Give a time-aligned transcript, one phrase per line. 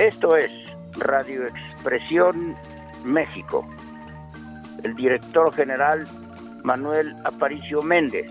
[0.00, 0.50] Esto es
[0.94, 2.56] Radio Expresión
[3.04, 3.68] México.
[4.82, 6.08] El director general
[6.64, 8.26] Manuel Aparicio Méndez.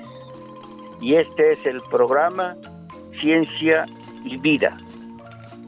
[1.00, 2.58] Y este es el programa
[3.20, 3.86] Ciencia
[4.26, 4.76] y Vida.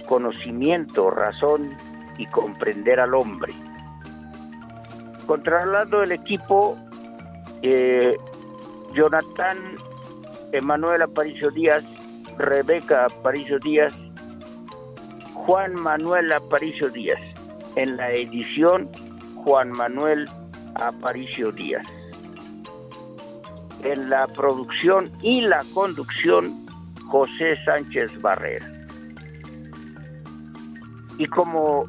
[0.07, 1.70] Conocimiento, razón
[2.18, 3.54] y comprender al hombre.
[5.27, 6.79] Controlando el equipo,
[7.61, 8.18] eh,
[8.95, 9.75] Jonathan
[10.52, 11.83] Emanuel Aparicio Díaz,
[12.39, 13.94] Rebeca Aparicio Díaz,
[15.45, 17.20] Juan Manuel Aparicio Díaz.
[17.76, 18.88] En la edición,
[19.44, 20.30] Juan Manuel
[20.76, 21.86] Aparicio Díaz.
[23.84, 26.67] En la producción y la conducción,
[27.08, 28.67] José Sánchez Barrera.
[31.17, 31.88] Y como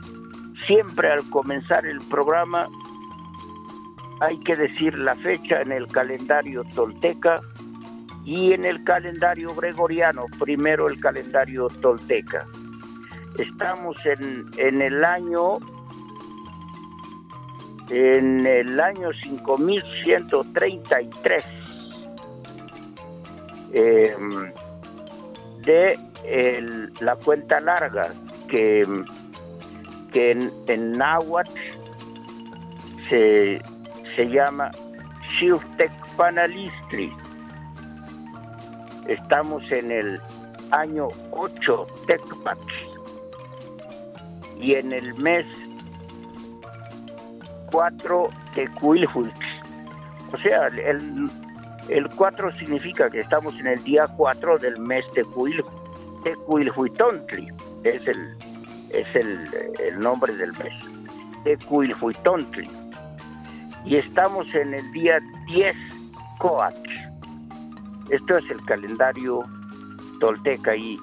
[0.66, 2.68] siempre al comenzar el programa,
[4.20, 7.38] hay que decir la fecha en el calendario tolteca
[8.24, 12.46] y en el calendario gregoriano, primero el calendario tolteca.
[13.38, 15.58] Estamos en, en el año
[17.90, 21.44] en el año 5133
[23.74, 24.16] eh,
[25.58, 25.98] de
[27.00, 28.12] la cuenta larga
[28.48, 28.86] que,
[30.12, 31.50] que en, en náhuatl
[33.08, 33.60] se,
[34.16, 34.70] se llama
[36.16, 37.12] Panalistri.
[39.08, 40.20] Estamos en el
[40.70, 42.58] año 8 Tecpac
[44.62, 45.44] y en el mes
[47.70, 49.44] 4 Tecuilhuitl.
[50.32, 51.30] O sea, el,
[51.88, 55.04] el 4 significa que estamos en el día 4 del mes
[56.24, 57.48] Tecuilhuitontli.
[57.84, 58.36] Es el,
[58.90, 60.72] es el, el nombre del mes.
[61.44, 62.68] Tecuilhuitontli
[63.84, 65.76] y estamos en el día 10
[66.38, 66.76] Coat.
[68.10, 69.44] Esto es el calendario
[70.20, 70.98] tolteca y,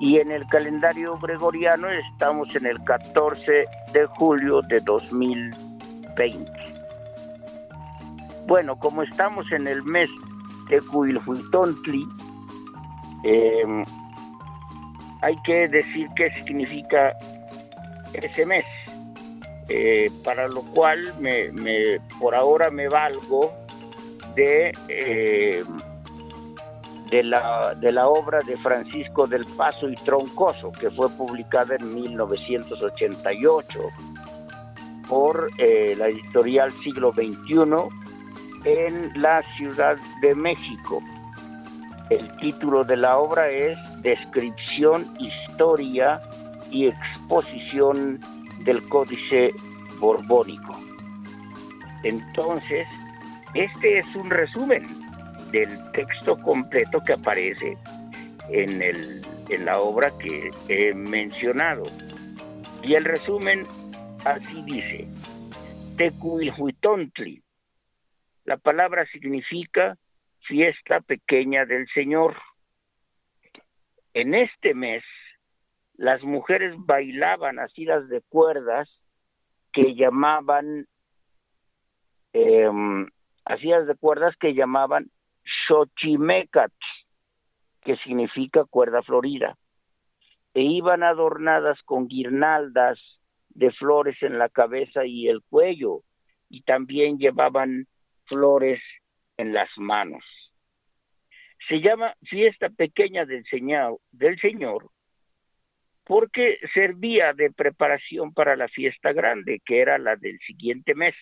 [0.00, 6.52] y en el calendario gregoriano estamos en el 14 de julio de 2020.
[8.46, 10.10] Bueno, como estamos en el mes
[10.68, 12.06] de Cuilhuitontli,
[13.24, 13.84] eh,
[15.22, 17.16] hay que decir qué significa
[18.12, 18.64] ese mes.
[19.68, 21.50] Eh, para lo cual me,
[22.20, 23.50] por ahora me valgo
[24.34, 25.64] de, eh,
[27.14, 31.94] de, la, de la obra de Francisco del Paso y Troncoso, que fue publicada en
[31.94, 33.78] 1988
[35.08, 37.60] por eh, la editorial Siglo XXI
[38.64, 41.00] en la Ciudad de México.
[42.10, 46.20] El título de la obra es Descripción, Historia
[46.72, 48.18] y Exposición
[48.64, 49.54] del Códice
[50.00, 50.80] Borbónico.
[52.02, 52.88] Entonces,
[53.54, 55.03] este es un resumen
[55.50, 57.76] del texto completo que aparece
[58.50, 61.84] en, el, en la obra que he mencionado.
[62.82, 63.66] Y el resumen
[64.24, 65.06] así dice,
[65.96, 67.42] Tecuilhuitontli.
[68.44, 69.96] La palabra significa
[70.40, 72.36] fiesta pequeña del Señor.
[74.12, 75.02] En este mes
[75.96, 78.88] las mujeres bailaban asidas de cuerdas
[79.72, 80.86] que llamaban
[82.32, 85.10] eh, de cuerdas que llamaban
[85.66, 86.72] xochimecat,
[87.82, 89.56] que significa cuerda florida,
[90.54, 92.98] e iban adornadas con guirnaldas
[93.50, 96.02] de flores en la cabeza y el cuello,
[96.48, 97.86] y también llevaban
[98.26, 98.80] flores
[99.36, 100.24] en las manos.
[101.68, 103.44] Se llama fiesta pequeña del
[104.12, 104.90] del Señor
[106.04, 111.14] porque servía de preparación para la fiesta grande, que era la del siguiente mes.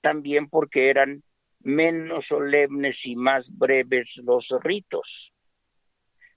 [0.00, 1.22] También porque eran
[1.64, 5.32] menos solemnes y más breves los ritos.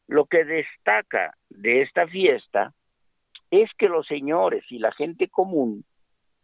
[0.07, 2.73] Lo que destaca de esta fiesta
[3.51, 5.83] es que los señores y la gente común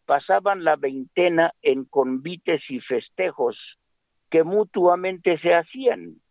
[0.06, 3.58] pasaban la veintena en convites y festejos
[4.30, 6.22] que mutuamente se hacían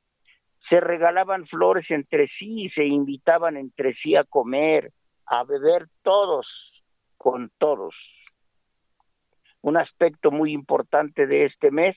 [0.71, 4.93] se regalaban flores entre sí, se invitaban entre sí a comer,
[5.27, 6.47] a beber todos
[7.17, 7.95] con todos.
[9.63, 11.97] Un aspecto muy importante de este mes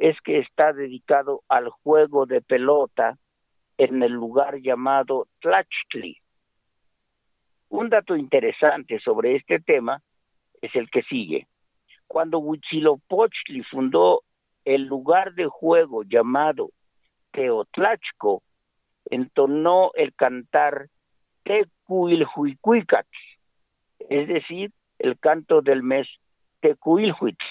[0.00, 3.18] es que está dedicado al juego de pelota
[3.76, 6.16] en el lugar llamado Tlachtli.
[7.68, 10.02] Un dato interesante sobre este tema
[10.62, 11.46] es el que sigue.
[12.06, 14.22] Cuando Huitzilopochtli fundó
[14.64, 16.70] el lugar de juego llamado
[17.32, 18.42] Teotlachco
[19.04, 20.88] entonó el cantar
[21.44, 23.08] Tecuilhuicuicax,
[24.08, 26.08] es decir, el canto del mes
[26.60, 27.44] Tecuilhuitl.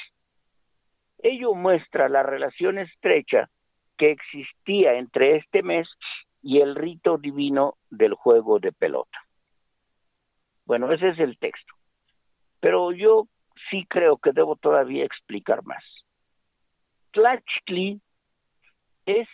[1.22, 3.50] Ello muestra la relación estrecha
[3.98, 5.88] que existía entre este mes
[6.42, 9.20] y el rito divino del juego de pelota.
[10.66, 11.74] Bueno, ese es el texto.
[12.62, 13.28] Pero yo
[13.70, 15.84] sí creo que debo todavía explicar más.
[17.12, 18.00] Tlachtli
[19.06, 19.28] es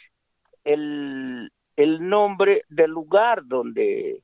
[0.64, 4.22] el, el nombre del lugar donde,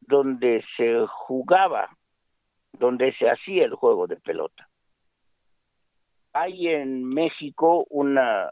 [0.00, 1.88] donde se jugaba,
[2.72, 4.68] donde se hacía el juego de pelota.
[6.34, 8.50] Hay en México una,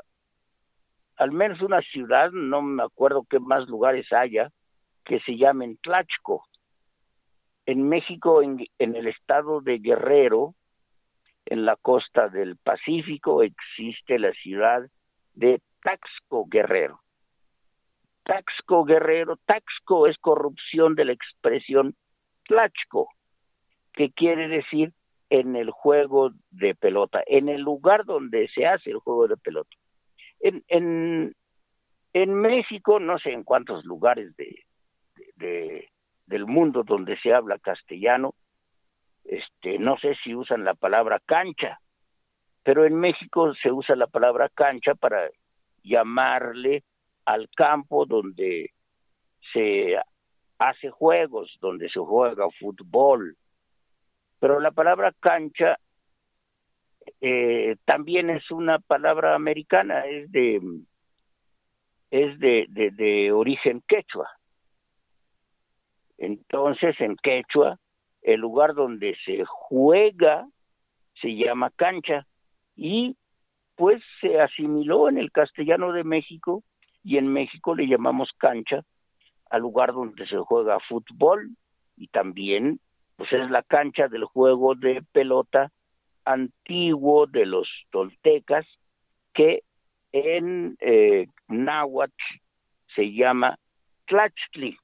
[1.16, 4.50] al menos una ciudad, no me acuerdo qué más lugares haya,
[5.04, 6.44] que se llamen Tlachco.
[7.66, 10.54] En México, en, el estado de Guerrero,
[11.44, 14.82] en la costa del Pacífico, existe la ciudad
[15.34, 17.00] de Taxco Guerrero.
[18.22, 21.96] Taxco Guerrero, Taxco es corrupción de la expresión
[22.44, 23.08] Tlachco,
[23.92, 24.92] que quiere decir
[25.32, 29.74] en el juego de pelota, en el lugar donde se hace el juego de pelota.
[30.40, 31.34] En, en,
[32.12, 34.66] en México, no sé en cuántos lugares de,
[35.36, 35.88] de,
[36.26, 38.34] del mundo donde se habla castellano,
[39.24, 41.78] este, no sé si usan la palabra cancha,
[42.62, 45.30] pero en México se usa la palabra cancha para
[45.82, 46.84] llamarle
[47.24, 48.70] al campo donde
[49.54, 49.96] se
[50.58, 53.34] hace juegos, donde se juega fútbol.
[54.42, 55.78] Pero la palabra cancha
[57.20, 60.60] eh, también es una palabra americana, es de
[62.10, 64.28] es de, de, de origen quechua.
[66.18, 67.78] Entonces, en quechua,
[68.20, 70.48] el lugar donde se juega
[71.20, 72.26] se llama cancha
[72.74, 73.16] y
[73.76, 76.64] pues se asimiló en el castellano de México
[77.04, 78.82] y en México le llamamos cancha
[79.50, 81.50] al lugar donde se juega fútbol
[81.96, 82.80] y también
[83.16, 85.70] pues es la cancha del juego de pelota
[86.24, 88.66] antiguo de los toltecas
[89.32, 89.62] que
[90.12, 92.12] en eh, náhuatl
[92.94, 93.58] se llama
[94.06, 94.76] Tlachtli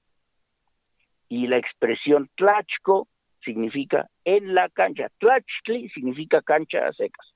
[1.28, 3.08] y la expresión Tlachco
[3.42, 5.10] significa en la cancha.
[5.18, 7.34] Tlachtli significa cancha a secas.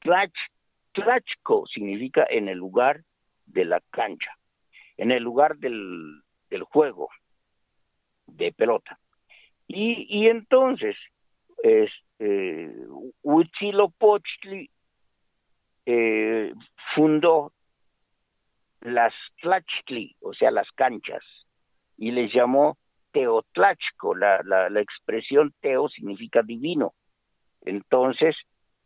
[0.00, 0.34] Tlach,
[0.92, 3.02] tlachco significa en el lugar
[3.46, 4.36] de la cancha,
[4.98, 7.08] en el lugar del, del juego
[8.26, 8.98] de pelota.
[9.76, 10.96] Y, entonces,
[11.62, 12.74] este,
[15.86, 16.54] eh,
[16.94, 17.52] fundó
[18.80, 21.22] las Tlachtli, o sea, las canchas,
[21.96, 22.76] y les llamó
[23.12, 26.94] Teotlachco, la, la, la expresión teo significa divino.
[27.62, 28.36] Entonces,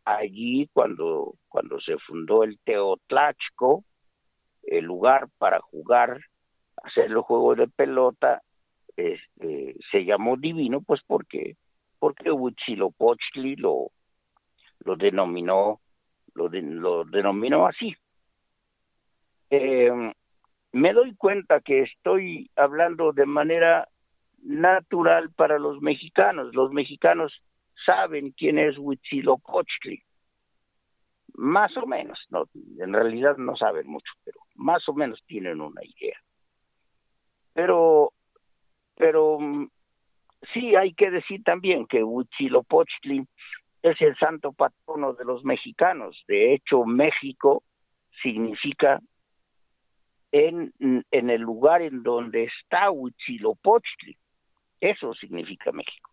[0.05, 3.83] allí cuando, cuando se fundó el Teotlachco,
[4.63, 6.19] el lugar para jugar,
[6.83, 8.41] hacer el juego de pelota,
[8.99, 11.55] este, se llamó divino, pues porque,
[11.99, 13.91] porque Huitzilopochtli lo,
[14.79, 15.79] lo denominó,
[16.33, 17.95] lo, lo denominó así.
[19.49, 19.91] Eh,
[20.71, 23.87] me doy cuenta que estoy hablando de manera
[24.43, 26.53] natural para los mexicanos.
[26.53, 27.41] Los mexicanos
[27.85, 30.03] saben quién es Huitzilopochtli.
[31.35, 35.81] Más o menos, no, en realidad no saben mucho, pero más o menos tienen una
[35.83, 36.17] idea.
[37.53, 38.13] Pero,
[38.99, 39.69] pero mm,
[40.53, 43.25] sí hay que decir también que Huitzilopochtli
[43.81, 46.21] es el santo patrono de los mexicanos.
[46.27, 47.63] De hecho, México
[48.21, 48.99] significa
[50.33, 54.17] en, en el lugar en donde está Huitzilopochtli.
[54.81, 56.11] Eso significa México.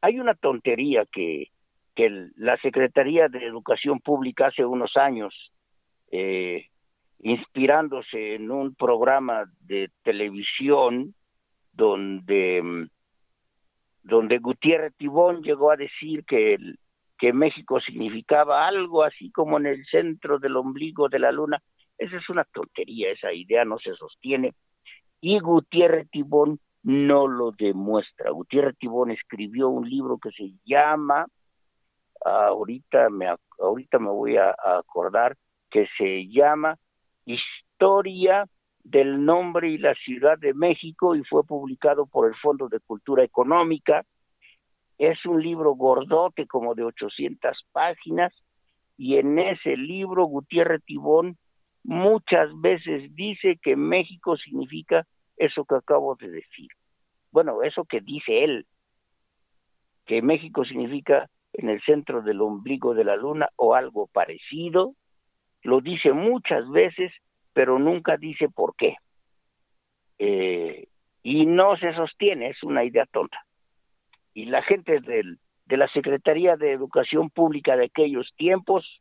[0.00, 1.46] Hay una tontería que,
[2.36, 5.52] la Secretaría de Educación Pública hace unos años,
[6.10, 6.66] eh,
[7.20, 11.14] inspirándose en un programa de televisión
[11.72, 12.88] donde,
[14.02, 16.56] donde Gutiérrez Tibón llegó a decir que,
[17.18, 21.62] que México significaba algo así como en el centro del ombligo de la luna.
[21.98, 24.54] Esa es una tontería, esa idea no se sostiene.
[25.20, 28.30] Y Gutiérrez Tibón no lo demuestra.
[28.30, 31.26] Gutiérrez Tibón escribió un libro que se llama,
[32.24, 35.36] ahorita me, ahorita me voy a, acordar,
[35.70, 36.76] que se llama
[37.24, 38.46] Historia
[38.84, 43.24] del Nombre y la Ciudad de México y fue publicado por el Fondo de Cultura
[43.24, 44.04] Económica.
[44.98, 48.32] Es un libro gordote como de 800 páginas
[48.96, 51.36] y en ese libro Gutiérrez Tibón
[51.84, 56.68] muchas veces dice que México significa eso que acabo de decir.
[57.30, 58.66] Bueno, eso que dice él,
[60.06, 64.94] que México significa en el centro del ombligo de la luna o algo parecido,
[65.62, 67.12] lo dice muchas veces,
[67.52, 68.96] pero nunca dice por qué.
[70.18, 70.88] Eh,
[71.22, 73.44] y no se sostiene, es una idea tonta.
[74.34, 79.00] Y la gente del, de la Secretaría de Educación Pública de aquellos tiempos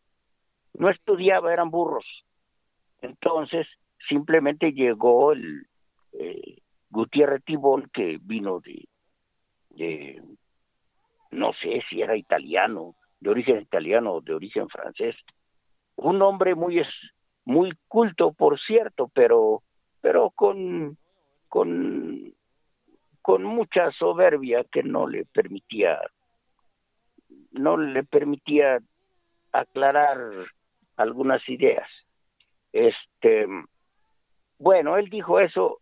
[0.74, 2.05] no estudiaba, eran burros.
[3.01, 3.67] Entonces,
[4.08, 5.67] simplemente llegó el,
[6.13, 10.22] eh, Gutiérrez Tibón, que vino de,
[11.31, 15.15] no sé si era italiano, de origen italiano o de origen francés.
[15.96, 16.81] Un hombre muy,
[17.45, 19.63] muy culto, por cierto, pero,
[20.01, 20.98] pero con,
[21.48, 22.33] con,
[23.21, 26.00] con mucha soberbia que no le permitía,
[27.51, 28.79] no le permitía
[29.51, 30.17] aclarar
[30.98, 31.88] algunas ideas.
[32.71, 33.48] Este,
[34.60, 35.79] bueno, él dijo eso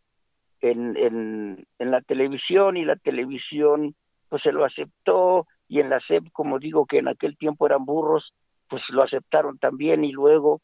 [0.61, 3.95] en, en, en la televisión y la televisión
[4.29, 7.85] pues se lo aceptó y en la SEP, como digo que en aquel tiempo eran
[7.85, 8.33] burros,
[8.67, 10.61] pues lo aceptaron también y luego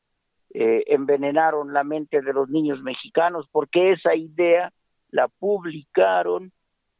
[0.54, 4.72] eh, envenenaron la mente de los niños mexicanos porque esa idea
[5.10, 6.52] la publicaron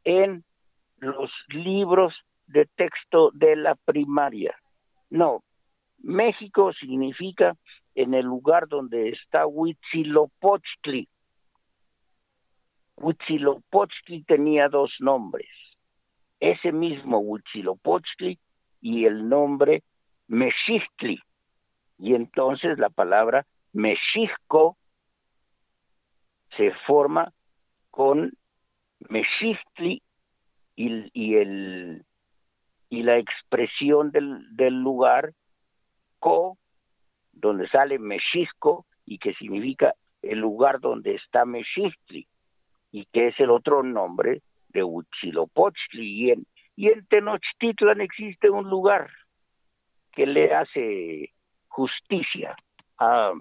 [0.04, 0.44] en
[0.98, 2.14] los libros
[2.46, 4.56] de texto de la primaria.
[5.10, 5.42] No,
[5.98, 7.56] México significa
[7.94, 11.08] en el lugar donde está Huitzilopochtli.
[12.96, 15.48] Huitzilopochtli tenía dos nombres
[16.40, 18.38] ese mismo Huitzilopochtli
[18.80, 19.82] y el nombre
[20.28, 21.20] Mexictli.
[21.98, 24.76] Y entonces la palabra Mexisco
[26.56, 27.32] se forma
[27.90, 28.32] con
[29.08, 30.02] Mexictli
[30.74, 32.04] y, el,
[32.88, 35.32] y la expresión del, del lugar
[36.18, 36.58] co,
[37.32, 42.26] donde sale Mexisco y que significa el lugar donde está Mexictli
[42.90, 46.06] y que es el otro nombre de Huitzilopochtli.
[46.06, 49.10] Y en, y en Tenochtitlan existe un lugar
[50.12, 51.32] que le hace
[51.76, 52.56] justicia
[52.98, 53.32] a,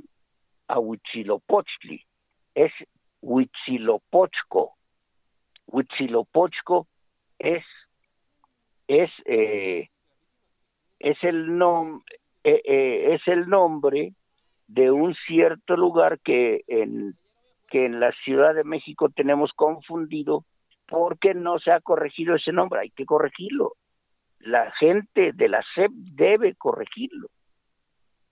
[0.68, 2.02] a Huitzilopochtli,
[2.54, 2.74] es
[3.22, 4.74] Huitzilopochco.
[5.68, 6.88] Huitzilopochco
[7.40, 7.64] es
[8.88, 9.88] es eh,
[11.00, 12.04] es el nom
[12.44, 14.14] eh, eh, es el nombre
[14.68, 17.16] de un cierto lugar que en
[17.70, 20.46] que en la Ciudad de México tenemos confundido
[20.88, 23.74] porque no se ha corregido ese nombre, hay que corregirlo.
[24.40, 27.30] La gente de la SEP debe corregirlo.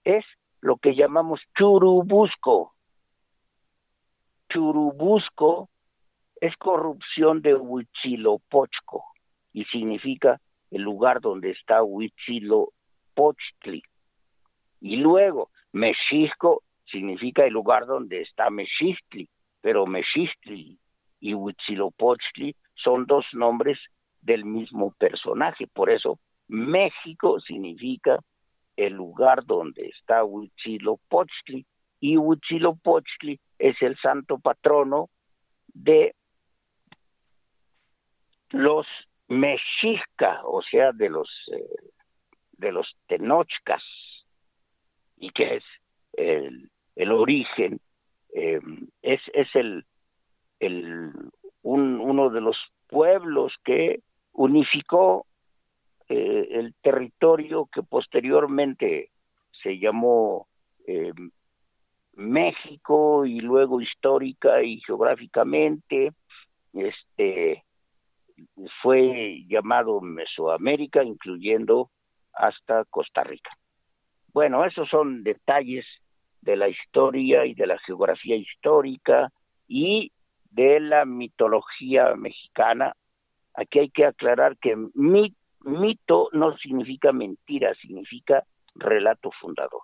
[0.04, 0.24] Es
[0.60, 2.74] lo que llamamos churubusco.
[4.50, 5.70] Churubusco
[6.40, 9.04] es corrupción de Huitzilopochco
[9.52, 13.82] y significa el lugar donde está Huitzilopochtli.
[14.80, 19.28] Y luego, Mexisco significa el lugar donde está Mexistli,
[19.60, 20.78] pero Mexistli
[21.20, 23.78] y Huitzilopochtli son dos nombres
[24.20, 25.66] del mismo personaje.
[25.66, 26.18] Por eso
[26.48, 28.18] México significa
[28.76, 31.64] el lugar donde está Huitzilopochtli
[32.00, 35.08] y Huitzilopochtli es el santo patrono
[35.68, 36.14] de
[38.50, 38.86] los
[39.28, 41.90] mexicas, o sea, de los eh,
[42.52, 43.82] de los tenochcas,
[45.16, 45.64] y que es
[46.12, 46.70] el,
[47.12, 47.80] origen,
[48.32, 48.60] eh,
[49.02, 49.84] es, es el,
[50.60, 51.12] el,
[51.62, 54.00] un, uno de los pueblos que
[54.32, 55.26] unificó
[56.08, 59.10] eh, el territorio que posteriormente
[59.62, 60.48] se llamó
[60.86, 61.12] eh,
[62.12, 66.12] México y luego histórica y geográficamente
[66.72, 67.64] este
[68.82, 71.90] fue llamado Mesoamérica incluyendo
[72.32, 73.50] hasta Costa Rica.
[74.32, 75.86] Bueno, esos son detalles
[76.40, 79.30] de la historia y de la geografía histórica
[79.68, 80.12] y
[80.50, 82.94] de la mitología mexicana.
[83.54, 84.76] Aquí hay que aclarar que
[85.64, 88.44] mito no significa mentira, significa
[88.74, 89.82] relato fundador.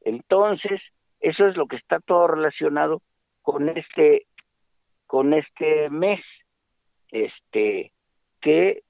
[0.00, 0.80] Entonces,
[1.20, 3.02] eso es lo que está todo relacionado
[3.42, 4.26] con este
[5.06, 6.20] con este mes
[7.10, 7.92] este
[8.40, 8.82] que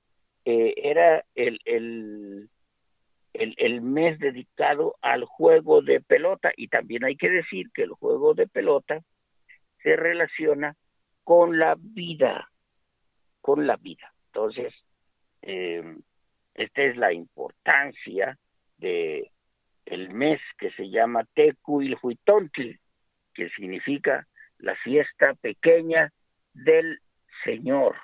[0.44, 2.50] eh, era el, el,
[3.32, 7.90] el, el, mes dedicado al juego de pelota y también hay que decir que el
[7.90, 9.00] juego de pelota
[9.82, 10.74] se relaciona
[11.24, 12.50] con la vida,
[13.40, 14.12] con la vida.
[14.26, 14.74] Entonces,
[15.42, 15.96] eh,
[16.54, 18.38] esta es la importancia
[18.78, 19.30] de
[19.86, 22.78] el mes que se llama Tecuilhuitontli,
[23.32, 24.26] que significa
[24.58, 26.12] la fiesta pequeña
[26.52, 27.00] del
[27.44, 27.96] Señor.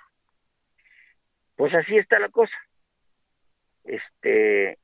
[1.57, 2.57] Pues así está la cosa.
[3.85, 4.79] Este,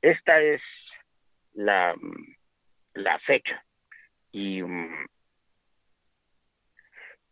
[0.00, 0.62] esta es
[1.52, 1.94] la,
[2.94, 3.64] la fecha.
[4.32, 4.62] Y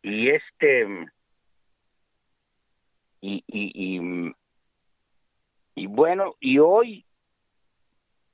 [0.02, 0.86] y este
[3.20, 4.32] y, y, y,
[5.86, 7.04] bueno y hoy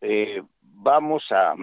[0.01, 1.55] eh, vamos a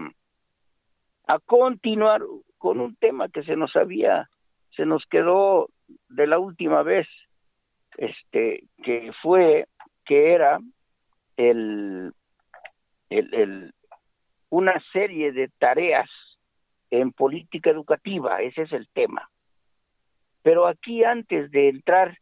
[1.28, 2.22] a continuar
[2.58, 4.30] con un tema que se nos había
[4.76, 5.70] se nos quedó
[6.10, 7.08] de la última vez
[7.98, 9.68] este que fue
[10.06, 10.60] que era
[11.38, 12.14] el,
[13.10, 13.74] el, el
[14.50, 16.10] una serie de tareas
[16.90, 19.30] en política educativa ese es el tema.
[20.44, 22.18] Pero aquí antes de entrar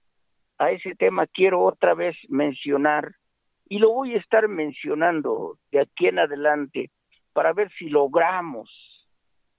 [0.57, 3.15] a ese tema quiero otra vez mencionar,
[3.69, 6.89] y lo voy a estar mencionando de aquí en adelante,
[7.33, 8.67] para ver si logramos,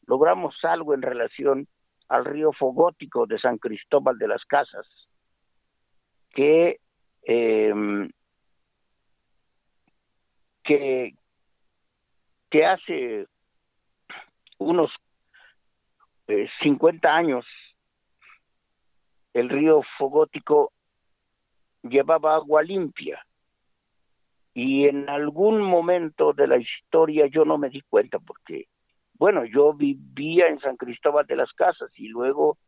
[0.07, 1.69] logramos algo en relación
[2.09, 4.85] al río Fogótico de San Cristóbal de las Casas,
[6.31, 6.81] que,
[7.23, 8.11] em,
[10.65, 11.15] que,
[12.67, 13.27] hace
[14.59, 14.91] unos
[16.63, 17.47] 50 eh, años
[19.33, 20.73] el río Fogótico
[21.83, 23.25] llevaba agua limpia
[24.63, 28.67] y en algún momento de la historia yo no me di cuenta porque
[29.15, 32.59] bueno yo vivía en San Cristóbal de las Casas y luego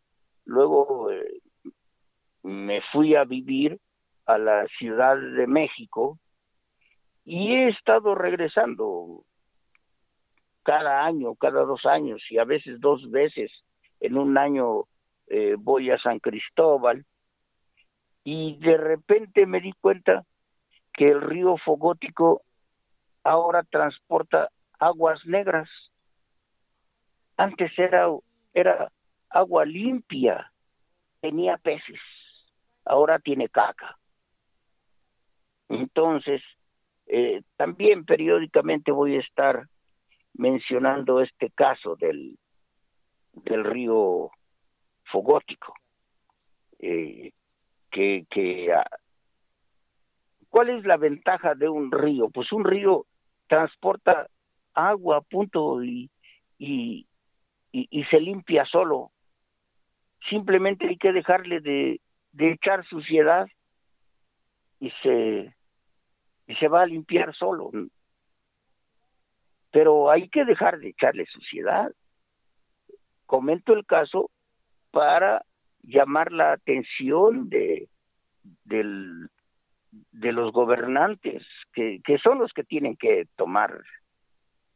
[0.46, 1.40] luego eh,
[2.42, 3.78] me fui a vivir
[4.24, 6.18] a la Ciudad de México
[7.26, 9.24] y he estado regresando
[10.62, 13.52] cada año, cada dos años y a veces dos veces.
[14.00, 14.84] En un año
[15.26, 17.04] eh, voy a San Cristóbal
[18.24, 20.24] y de repente me di cuenta
[20.92, 22.42] que el río Fogótico
[23.24, 25.68] ahora transporta aguas negras.
[27.36, 28.08] Antes era,
[28.52, 28.92] era
[29.30, 30.52] agua limpia,
[31.20, 32.00] tenía peces,
[32.84, 33.96] ahora tiene caca.
[35.68, 36.42] Entonces,
[37.06, 39.66] eh, también periódicamente voy a estar
[40.34, 42.38] mencionando este caso del,
[43.32, 44.30] del río
[45.04, 45.74] Fogótico.
[46.78, 47.32] Eh,
[47.90, 48.74] que, que
[50.52, 52.28] ¿cuál es la ventaja de un río?
[52.28, 53.06] Pues un río
[53.46, 54.28] transporta
[54.74, 56.10] agua, punto, y,
[56.58, 57.06] y,
[57.72, 59.10] y, se limpia solo.
[60.28, 62.00] Simplemente hay que dejarle de,
[62.32, 63.46] de echar suciedad
[64.78, 65.54] y se,
[66.46, 67.70] y se va a limpiar solo.
[69.70, 71.90] Pero hay que dejar de echarle suciedad.
[73.24, 74.30] Comento el caso
[74.90, 75.46] para
[75.82, 77.88] llamar la atención de,
[78.64, 79.30] del,
[79.92, 83.82] de los gobernantes, que, que son los que tienen que tomar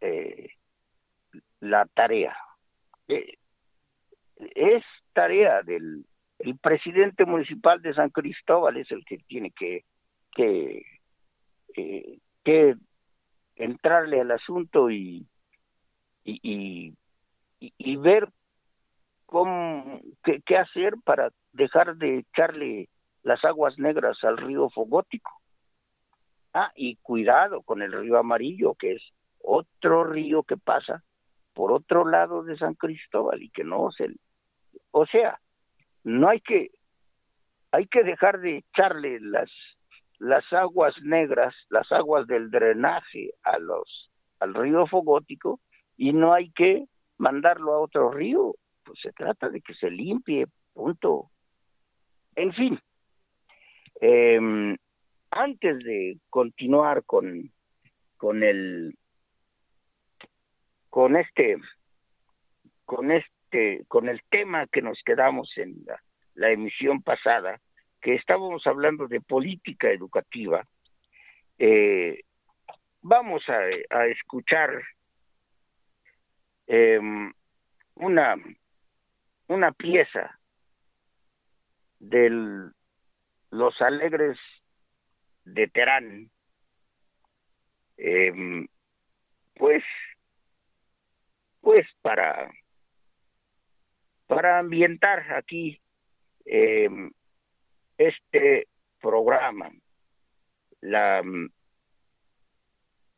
[0.01, 0.51] eh,
[1.61, 2.37] la tarea.
[3.09, 3.39] Eh,
[4.55, 6.05] es tarea del
[6.39, 9.85] el presidente municipal de San Cristóbal es el que tiene que
[10.33, 10.83] que,
[11.75, 12.75] eh,
[13.57, 15.27] entrarle al asunto y
[16.25, 16.93] y,
[17.61, 18.29] y, ver
[19.27, 22.89] cómo, qué, hacer para dejar de echarle
[23.27, 25.33] las aguas negras al río Fogótico.
[26.55, 29.03] Ah, y cuidado con el río Amarillo, que es
[29.43, 31.03] otro río que pasa
[31.53, 34.15] por otro lado de San Cristóbal y que no se...
[34.93, 35.41] O sea,
[36.05, 36.71] no hay que...
[37.73, 39.51] Hay que dejar de echarle las
[40.19, 44.09] las aguas negras, las aguas del drenaje a los
[44.39, 45.59] al río Fogótico
[45.97, 46.85] y no hay que
[47.19, 51.31] mandarlo a otro río pues se trata de que se limpie, punto.
[52.37, 52.79] En fin,
[54.01, 54.77] em,
[55.31, 57.51] antes de continuar con,
[58.17, 58.97] con el
[60.91, 61.59] con este
[62.85, 65.85] con este con el tema que nos quedamos en
[66.35, 67.61] la, emisión pasada
[68.01, 70.67] que estábamos hablando de política educativa
[71.59, 72.21] eh,
[73.03, 74.71] vamos a, escuchar
[76.67, 77.33] em,
[77.97, 78.37] una
[79.49, 80.39] una pieza
[81.99, 82.71] de
[83.51, 84.39] Los Alegres
[85.45, 86.31] de Terán,
[87.97, 88.67] em,
[89.55, 89.83] pues,
[91.61, 92.51] pues para,
[94.27, 95.81] para ambientar aquí
[96.45, 97.11] em,
[97.97, 98.69] este
[99.01, 99.71] programa.
[100.81, 101.23] La,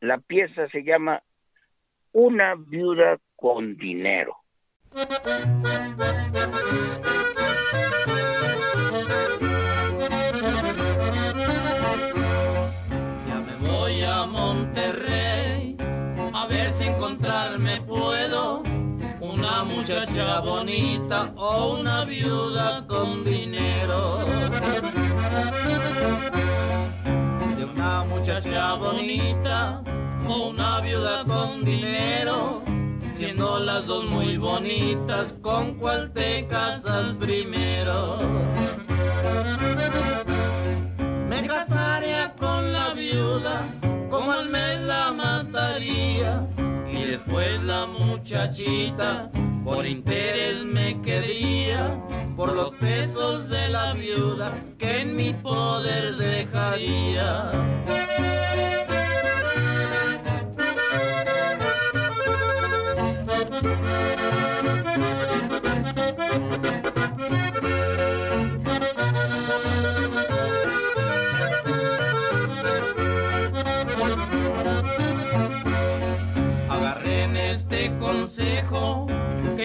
[0.00, 1.22] la pieza se llama
[2.12, 4.36] Una viuda con dinero.
[20.08, 24.20] Muchacha bonita o una viuda con dinero.
[27.56, 29.82] De una muchacha bonita
[30.26, 32.62] o una viuda con dinero
[33.12, 38.18] siendo las dos muy bonitas, ¿con cuál te casas primero?
[41.28, 43.66] Me casaría con la viuda,
[44.08, 46.46] como al mes la mataría,
[46.92, 49.30] y después la muchachita,
[49.68, 52.02] por interés me quedaría,
[52.36, 57.52] por los pesos de la viuda que en mi poder dejaría.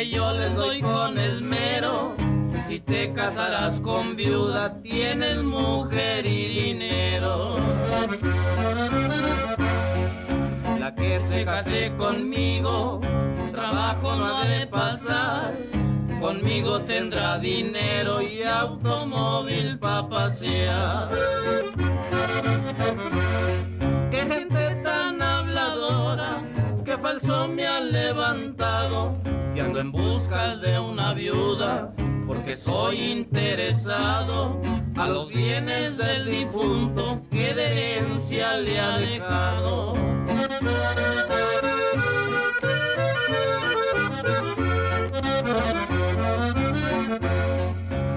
[0.09, 2.15] Yo les doy con esmero.
[2.67, 7.57] Si te casarás con viuda, tienes mujer y dinero.
[10.79, 13.01] La que se case conmigo,
[13.51, 15.53] trabajo no ha de pasar.
[16.21, 21.09] Conmigo tendrá dinero y automóvil para pasear.
[26.97, 29.15] Falso me ha levantado.
[29.55, 31.93] Y ando en busca de una viuda,
[32.25, 34.59] porque soy interesado
[34.95, 39.93] a los bienes del difunto que de herencia le ha dejado.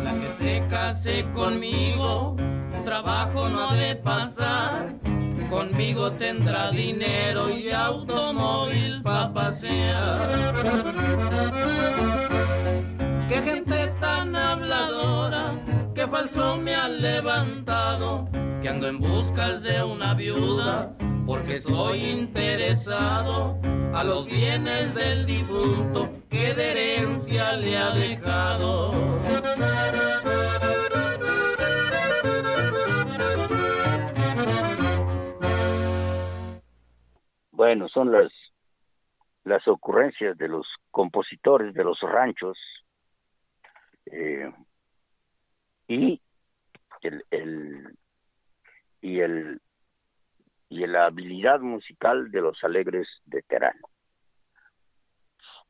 [0.04, 2.36] La que se case conmigo,
[2.84, 5.05] trabajo no ha de pasar.
[5.50, 10.28] Conmigo tendrá dinero y automóvil para pasear.
[13.28, 15.54] Qué gente tan habladora,
[15.94, 18.28] qué falso me ha levantado,
[18.60, 23.58] que ando en busca de una viuda, porque soy interesado
[23.94, 28.92] a los bienes del difunto que de herencia le ha dejado.
[37.76, 38.32] Bueno, son las
[39.44, 42.56] las ocurrencias de los compositores de los ranchos
[44.06, 44.50] eh,
[45.86, 46.18] y
[47.02, 47.98] el, el
[49.02, 49.60] y el
[50.70, 53.78] y la habilidad musical de los alegres de Terán.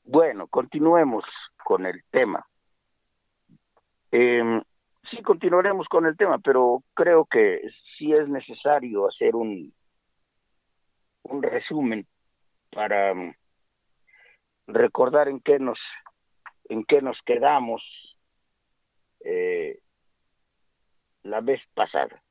[0.04, 1.24] Bueno, continuemos
[1.64, 2.46] con el tema.
[4.12, 4.62] Eh,
[5.10, 7.62] sí, continuaremos con el tema, pero creo que
[7.98, 9.74] sí es necesario hacer un,
[11.26, 12.06] un resumen
[12.70, 13.34] para um,
[14.66, 15.78] recordar en qué nos
[16.68, 17.82] en qué nos quedamos
[19.20, 19.78] eh,
[21.22, 22.22] la vez pasada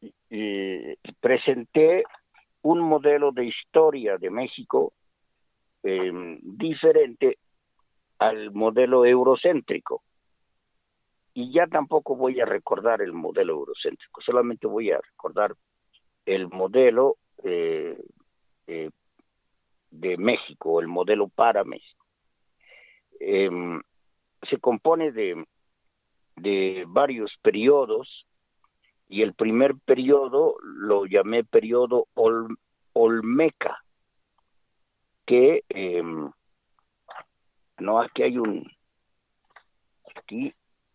[0.00, 2.04] y presenté
[2.62, 4.92] un modelo de historia de México
[5.82, 7.38] eh, diferente
[8.18, 10.02] al modelo eurocéntrico.
[11.34, 15.54] Y ya tampoco voy a recordar el modelo eurocéntrico, solamente voy a recordar
[16.26, 17.98] el modelo eh,
[18.66, 18.90] eh,
[19.90, 22.04] de México, el modelo para México.
[23.20, 23.50] Eh,
[24.48, 25.44] se compone de,
[26.36, 28.26] de varios periodos
[29.08, 32.56] y el primer periodo lo llamé periodo Ol,
[32.94, 33.78] Olmeca,
[35.26, 36.02] que eh,
[37.78, 38.70] no aquí hay un
[40.14, 40.54] aquí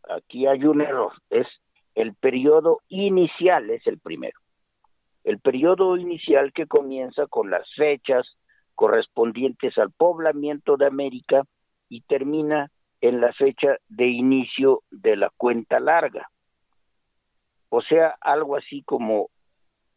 [0.10, 1.48] aquí hay un error, es
[1.96, 4.40] el periodo inicial es el primero.
[5.28, 8.26] El periodo inicial que comienza con las fechas
[8.76, 11.44] correspondientes al poblamiento de América
[11.90, 16.30] y termina en la fecha de inicio de la cuenta larga.
[17.68, 19.30] O sea, algo así como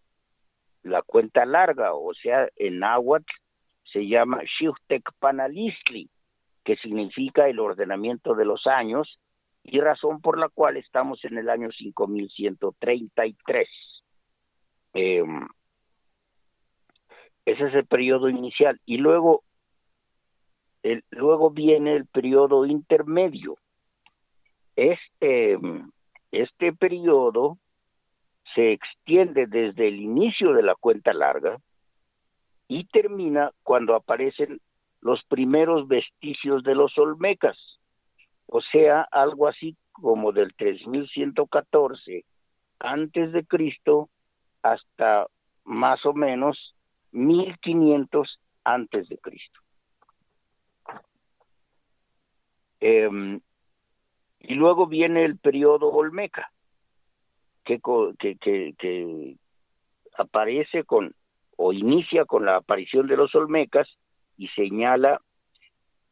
[0.82, 3.30] la cuenta larga, o sea, en náhuatl
[3.94, 4.42] se llama
[5.20, 6.10] Panalistli,
[6.64, 9.20] que significa el ordenamiento de los años,
[9.62, 13.68] y razón por la cual estamos en el año 5133.
[14.94, 15.22] Eh,
[17.46, 18.80] ese es el periodo inicial.
[18.84, 19.44] Y luego,
[21.10, 23.56] luego viene el periodo intermedio.
[24.74, 25.56] Este,
[26.32, 27.58] este periodo
[28.56, 31.58] se extiende desde el inicio de la cuenta larga
[32.68, 34.60] y termina cuando aparecen
[35.00, 37.56] los primeros vestigios de los olmecas,
[38.46, 42.24] o sea, algo así como del 3114
[42.78, 44.08] antes de Cristo
[44.62, 45.26] hasta
[45.64, 46.74] más o menos
[47.12, 49.60] 1500 antes de Cristo.
[52.80, 53.40] Eh,
[54.40, 56.50] y luego viene el periodo Olmeca,
[57.64, 57.80] que,
[58.18, 59.36] que, que, que,
[60.18, 61.14] aparece con
[61.56, 63.88] o inicia con la aparición de los Olmecas
[64.36, 65.20] y señala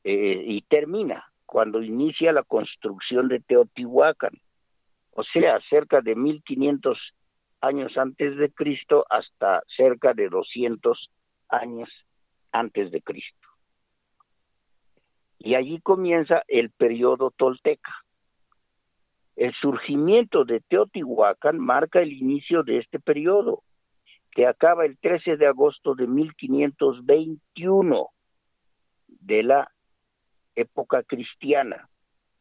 [0.05, 4.33] eh, y termina cuando inicia la construcción de Teotihuacán,
[5.11, 6.99] o sea, cerca de 1500
[7.61, 11.11] años antes de Cristo hasta cerca de 200
[11.49, 11.89] años
[12.53, 13.49] antes de Cristo.
[15.39, 17.93] Y allí comienza el periodo tolteca.
[19.37, 23.63] El surgimiento de Teotihuacán marca el inicio de este periodo,
[24.33, 28.09] que acaba el 13 de agosto de 1521
[29.07, 29.71] de la
[30.55, 31.89] época cristiana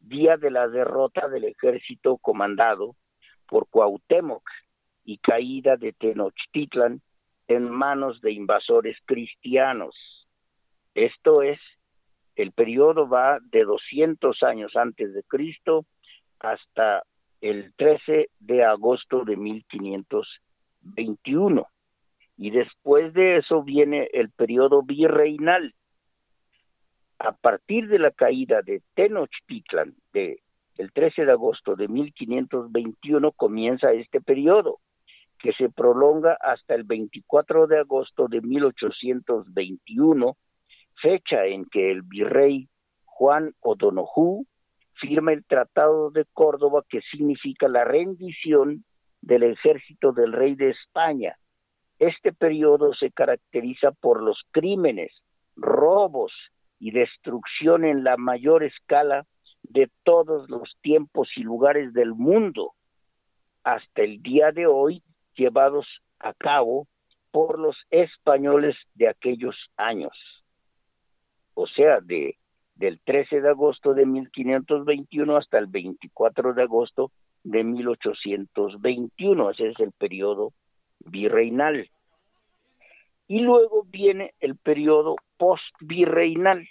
[0.02, 2.96] día de la derrota del ejército comandado
[3.46, 4.42] por Cuauhtémoc
[5.04, 7.00] y caída de Tenochtitlan
[7.48, 9.94] en manos de invasores cristianos.
[10.94, 11.58] Esto es,
[12.36, 15.84] el periodo va de 200 años antes de Cristo
[16.40, 17.02] hasta
[17.40, 21.66] el 13 de agosto de 1521.
[22.42, 25.76] Y después de eso viene el periodo virreinal.
[27.20, 30.40] A partir de la caída de Tenochtitlan, de,
[30.76, 34.80] el 13 de agosto de 1521, comienza este periodo,
[35.38, 40.36] que se prolonga hasta el 24 de agosto de 1821,
[41.00, 42.68] fecha en que el virrey
[43.04, 44.46] Juan O'Donoghue
[44.94, 48.84] firma el Tratado de Córdoba que significa la rendición
[49.20, 51.36] del ejército del rey de España.
[52.02, 55.12] Este periodo se caracteriza por los crímenes,
[55.54, 56.32] robos
[56.80, 59.24] y destrucción en la mayor escala
[59.62, 62.72] de todos los tiempos y lugares del mundo,
[63.62, 65.04] hasta el día de hoy
[65.36, 65.86] llevados
[66.18, 66.88] a cabo
[67.30, 70.42] por los españoles de aquellos años.
[71.54, 72.36] O sea, de
[72.74, 77.12] del 13 de agosto de 1521 hasta el 24 de agosto
[77.44, 79.50] de 1821.
[79.50, 80.52] Ese es el periodo
[81.06, 81.88] virreinal.
[83.28, 86.68] Y luego viene el periodo post-virreinal.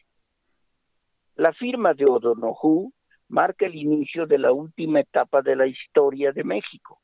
[1.36, 2.92] La firma de O'Donoghue
[3.30, 7.00] marca el inicio de la última etapa de la historia de México.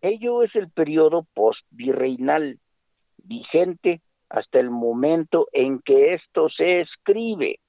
[0.00, 2.58] Ello es el periodo post-virreinal,
[3.16, 7.60] vigente hasta el momento en que esto se escribe.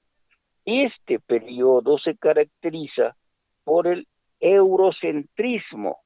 [0.64, 3.16] Este periodo se caracteriza
[3.64, 4.06] por el
[4.40, 5.98] eurocentrismo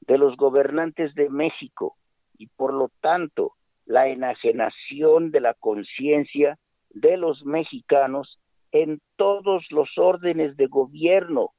[0.00, 1.96] de los gobernantes de México
[2.36, 3.52] y por lo tanto
[3.86, 6.58] la enajenación de la conciencia
[6.90, 8.38] de los mexicanos
[8.72, 11.50] en todos los órdenes de gobierno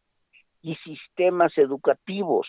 [0.61, 2.47] y sistemas educativos,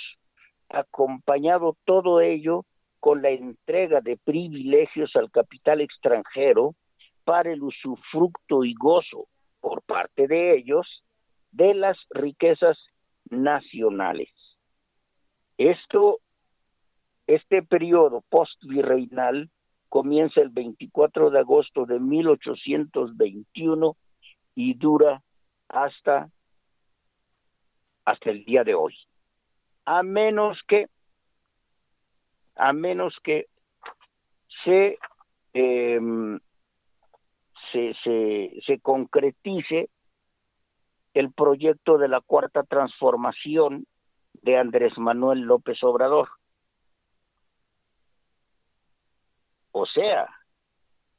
[0.69, 2.65] acompañado todo ello
[2.99, 6.75] con la entrega de privilegios al capital extranjero
[7.25, 9.29] para el usufructo y gozo
[9.61, 11.05] por parte de ellos
[11.53, 12.79] de las riquezas
[13.31, 14.31] nacionales.
[15.59, 16.19] Esto,
[17.27, 19.51] este periodo post-virreinal
[19.89, 23.97] comienza el 24 de agosto de 1821
[24.55, 25.23] y dura
[25.69, 26.29] hasta,
[28.05, 28.95] hasta el día de hoy.
[29.85, 30.89] A menos que,
[32.57, 33.47] a menos que
[34.65, 34.99] se
[35.55, 36.01] eh,
[37.73, 39.89] se, se, concretice
[41.15, 43.87] el proyecto de la cuarta transformación
[44.43, 46.29] de Andrés Manuel López Obrador.
[49.79, 50.27] O sea,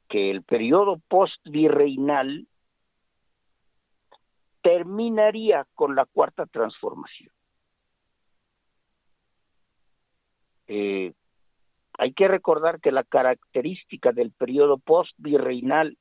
[0.08, 2.48] que el periodo post-virreinal
[4.62, 7.30] terminaría con la cuarta transformación.
[10.66, 11.12] Eh,
[11.98, 15.96] hay que recordar que la característica del periodo post-virreinal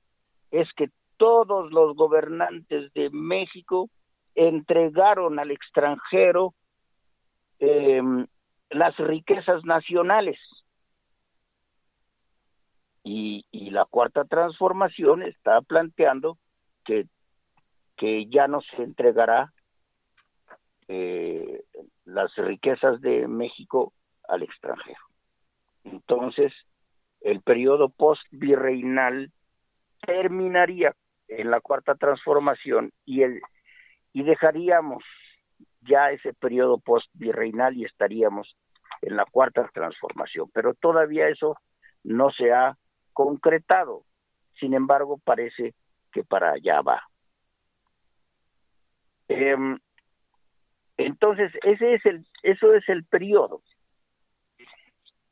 [0.49, 3.91] es que todos los gobernantes de México
[4.33, 6.55] entregaron al extranjero
[7.59, 8.25] em,
[8.71, 10.39] las riquezas nacionales.
[13.09, 16.37] Y, la cuarta transformación está planteando
[16.83, 17.05] que,
[17.95, 19.53] que ya no se entregará
[20.87, 21.63] eh,
[22.05, 23.93] las riquezas de México
[24.27, 24.99] al extranjero.
[25.83, 26.51] Entonces,
[27.21, 29.31] el periodo post-virreinal
[30.01, 30.95] terminaría
[31.27, 33.41] en la cuarta transformación y el
[34.13, 35.03] y dejaríamos
[35.81, 38.55] ya ese periodo post virreinal y estaríamos
[39.01, 41.55] en la cuarta transformación, pero todavía eso
[42.03, 42.75] no se ha
[43.17, 44.03] concretado.
[44.59, 45.73] Sin embargo, parece
[46.11, 47.01] que para allá va.
[49.27, 49.79] Em,
[50.97, 53.63] entonces, ese es el, eso es el periodo.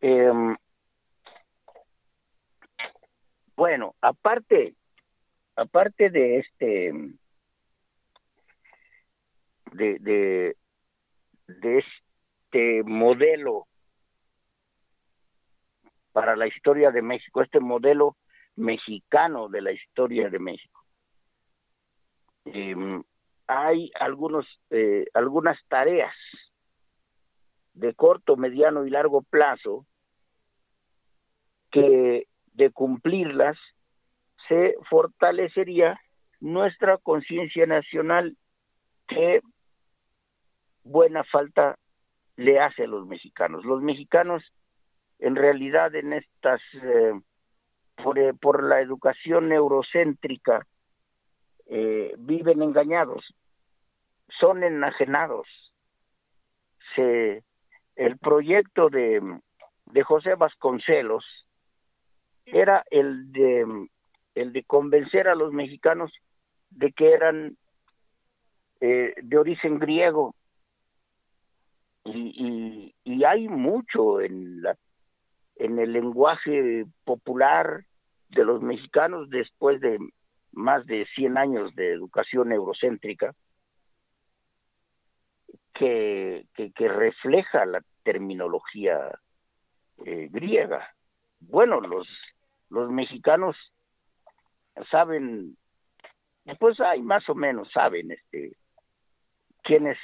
[0.02, 0.56] Eh,
[3.56, 4.74] bueno, aparte,
[5.56, 6.92] aparte de este,
[9.74, 10.58] de, de,
[11.48, 13.68] de este modelo
[16.16, 18.16] para la historia de México, este modelo
[18.56, 20.86] mexicano de la historia de México.
[22.46, 23.04] Em,
[23.48, 26.16] hay algunos, eh, algunas tareas
[27.74, 29.86] de corto, mediano y largo plazo
[31.70, 33.58] que de cumplirlas,
[34.48, 36.00] se fortalecería
[36.40, 38.38] nuestra conciencia nacional
[39.06, 39.42] que
[40.86, 41.78] buena falta
[42.38, 43.66] le hace a los mexicanos.
[43.66, 44.42] Los mexicanos,
[45.20, 47.14] en realidad, en estas, eh,
[48.04, 50.66] por, eh, por, la educación neurocéntrica,
[51.68, 53.26] eh, viven engañados.
[54.40, 55.48] son enajenados.
[56.96, 57.44] Se,
[57.96, 59.22] el proyecto de,
[59.86, 61.24] de José Vasconcelos
[62.46, 63.88] era el de
[64.36, 66.12] el de convencer a los mexicanos
[66.70, 67.58] de que eran
[68.82, 70.36] eh, de origen griego
[72.04, 74.78] y, y, hay mucho en la
[75.56, 77.86] en el lenguaje popular
[78.30, 79.98] de los mexicanos después de
[80.52, 83.34] más de 100 años de educación eurocéntrica
[85.74, 86.46] que,
[86.78, 88.98] refleja la terminología
[90.06, 90.94] eh, griega.
[91.40, 92.08] Bueno, los,
[92.70, 93.56] los mexicanos
[94.90, 95.58] saben,
[96.60, 98.56] pues hay más o menos saben este
[99.64, 99.98] quién es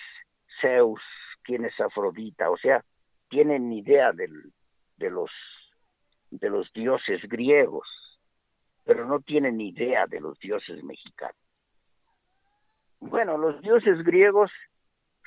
[0.60, 1.02] Zeus,
[1.44, 2.84] quién es Afrodita, o sea,
[3.30, 4.52] tienen idea del,
[5.02, 5.32] de los
[6.30, 7.86] de los dioses griegos,
[8.86, 11.36] pero no tienen idea de los dioses mexicanos.
[13.02, 14.50] Bueno, los dioses griegos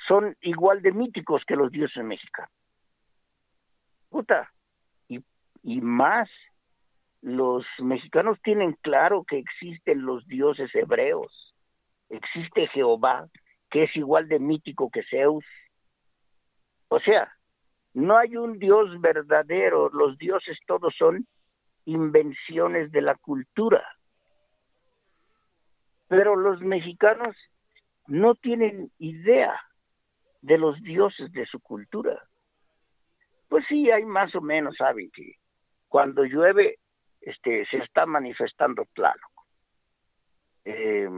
[0.07, 2.51] son igual de míticos que los dioses mexicanos.
[4.09, 4.51] Puta,
[5.07, 5.23] y,
[5.61, 6.27] y más,
[7.21, 11.53] los mexicanos tienen claro que existen los dioses hebreos,
[12.09, 13.27] existe Jehová,
[13.69, 15.45] que es igual de mítico que Zeus.
[16.87, 17.34] O sea,
[17.95, 21.25] no hay un Dios verdadero, los dioses todos son
[21.85, 23.83] invenciones de la cultura.
[26.09, 27.35] Pero los mexicanos
[28.07, 29.57] no tienen idea
[30.41, 32.21] de los dioses de su cultura.
[33.47, 35.35] Pues sí, hay más o menos, saben que
[35.87, 36.79] cuando llueve
[37.21, 39.21] este, se está manifestando claro.
[40.65, 41.09] Eh,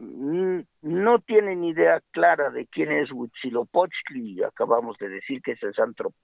[0.00, 6.14] no tienen idea clara de quién es Huitzilopochtli, acabamos de decir que es el santo,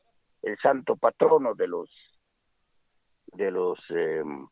[0.42, 1.90] el santo patrono de los
[3.26, 4.48] de los em,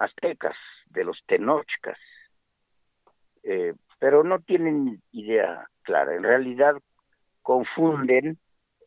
[0.00, 1.98] aztecas, de los tenochcas,
[3.44, 6.16] eh, pero no tienen idea clara.
[6.16, 6.74] En realidad
[7.42, 8.38] confunden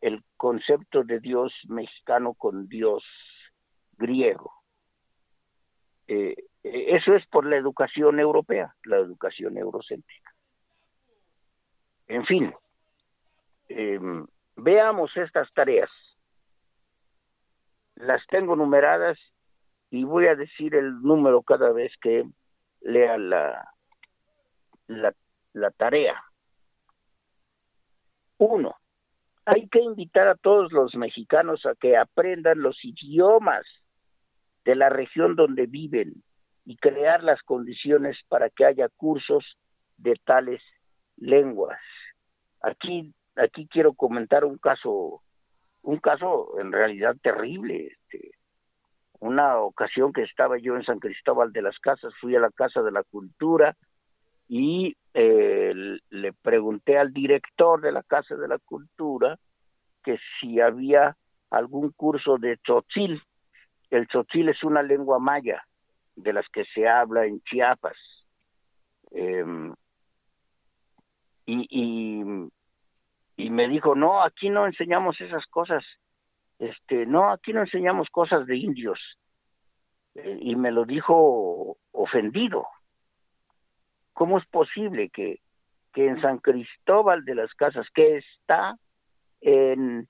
[0.02, 3.04] el concepto de Dios mexicano con Dios
[3.98, 4.52] griego.
[6.08, 10.34] Eh, eso es por la educación europea, la educación eurocéntrica.
[12.08, 12.54] En fin,
[13.70, 15.90] em, veamos estas tareas.
[17.96, 19.18] Las tengo numeradas
[19.90, 22.26] y voy a decir el número cada vez que
[22.82, 23.74] lea la,
[24.88, 25.14] la,
[25.54, 26.22] la tarea.
[28.38, 28.76] Uno,
[29.46, 33.66] hay que invitar a todos los mexicanos a que aprendan los idiomas
[34.64, 36.24] de la región donde viven
[36.70, 39.44] y crear las condiciones para que haya cursos
[39.98, 40.62] de tales
[41.18, 41.80] lenguas.
[42.62, 45.24] Aquí, aquí quiero comentar un caso,
[45.82, 47.88] un caso en realidad terrible.
[47.88, 48.34] Este,
[49.20, 52.84] una ocasión que estaba yo en San Cristóbal de las Casas, fui a la Casa
[52.84, 53.76] de la Cultura
[54.48, 59.40] y eh, le pregunté al director de la Casa de la Cultura
[60.04, 61.18] que si había
[61.50, 63.24] algún curso de tzotzil.
[63.90, 65.64] El tzotzil es una lengua maya
[66.24, 67.98] de las que se habla en Chiapas.
[69.12, 69.74] Em,
[71.46, 72.52] y,
[73.38, 75.84] y, me dijo, no, aquí no enseñamos esas cosas,
[76.60, 79.00] este, no, aquí no enseñamos cosas de indios.
[80.16, 82.68] Eh, y me lo dijo ofendido.
[84.14, 85.40] ¿Cómo es posible que,
[85.94, 88.76] que en San Cristóbal de las Casas, que está
[89.42, 90.08] en,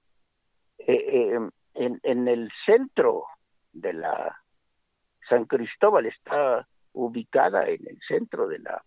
[0.79, 1.39] eh,
[1.75, 3.25] en, en el centro
[3.71, 4.35] de la
[5.29, 8.83] San Cristóbal está ubicada en el centro de la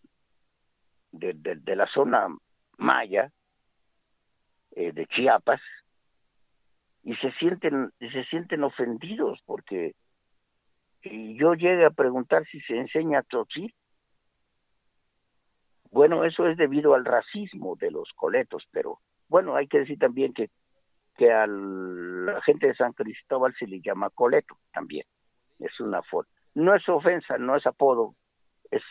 [1.13, 2.27] de, la zona
[2.79, 3.31] maya
[4.73, 5.61] eh, de Chiapas
[7.05, 9.95] y se sienten se sienten ofendidos porque
[11.03, 13.75] yo llegué a preguntar si se enseña tzotzil.
[15.90, 20.33] Bueno eso es debido al racismo de los coletos pero bueno hay que decir también
[20.33, 20.51] que
[21.17, 25.05] que a la gente de San Cristóbal se le llama coleto también
[25.63, 26.31] es una forma.
[26.54, 28.15] No es ofensa, no es apodo,
[28.71, 28.83] es,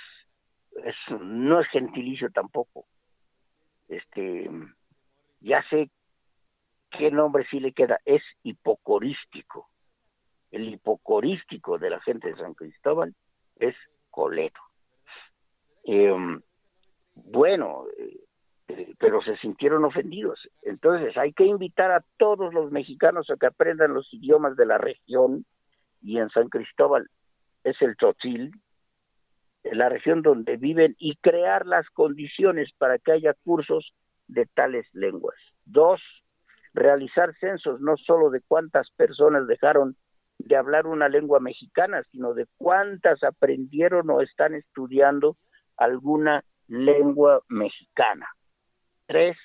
[0.84, 2.86] es no es gentilicio tampoco.
[3.88, 4.50] Este,
[5.42, 5.90] ya sé
[6.90, 9.70] qué nombre sí le queda, es hipocorístico.
[10.50, 13.16] El hipocorístico de la gente de San Cristóbal
[13.58, 13.76] es
[14.10, 14.60] Coleto.
[15.84, 16.42] Em,
[17.16, 20.40] bueno, eh, pero se sintieron ofendidos.
[20.62, 24.78] Entonces hay que invitar a todos los mexicanos a que aprendan los idiomas de la
[24.78, 25.46] región
[26.02, 27.08] y en San Cristóbal
[27.64, 28.52] es el Tzotzil,
[29.64, 33.94] la región donde viven, y crear las condiciones para que haya cursos
[34.28, 35.38] de tales lenguas.
[35.66, 36.02] Dos,
[36.74, 39.96] realizar censos no solo de cuántas personas dejaron
[40.40, 45.38] de hablar una lengua mexicana, sino de cuántas aprendieron o están estudiando
[45.78, 48.28] alguna lengua mexicana.
[49.06, 49.38] Tres,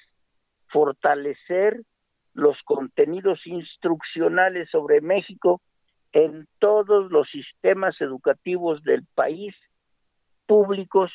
[0.69, 1.83] fortalecer
[2.33, 5.61] los contenidos instruccionales sobre México
[6.17, 9.55] en todos los sistemas educativos del país,
[10.47, 11.13] públicos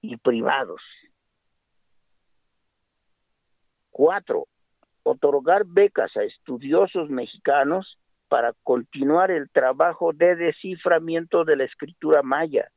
[0.00, 0.80] y privados.
[3.90, 4.46] Cuatro,
[5.02, 7.98] otorgar becas a estudiosos mexicanos
[8.28, 12.70] para continuar el trabajo de desciframiento de la escritura maya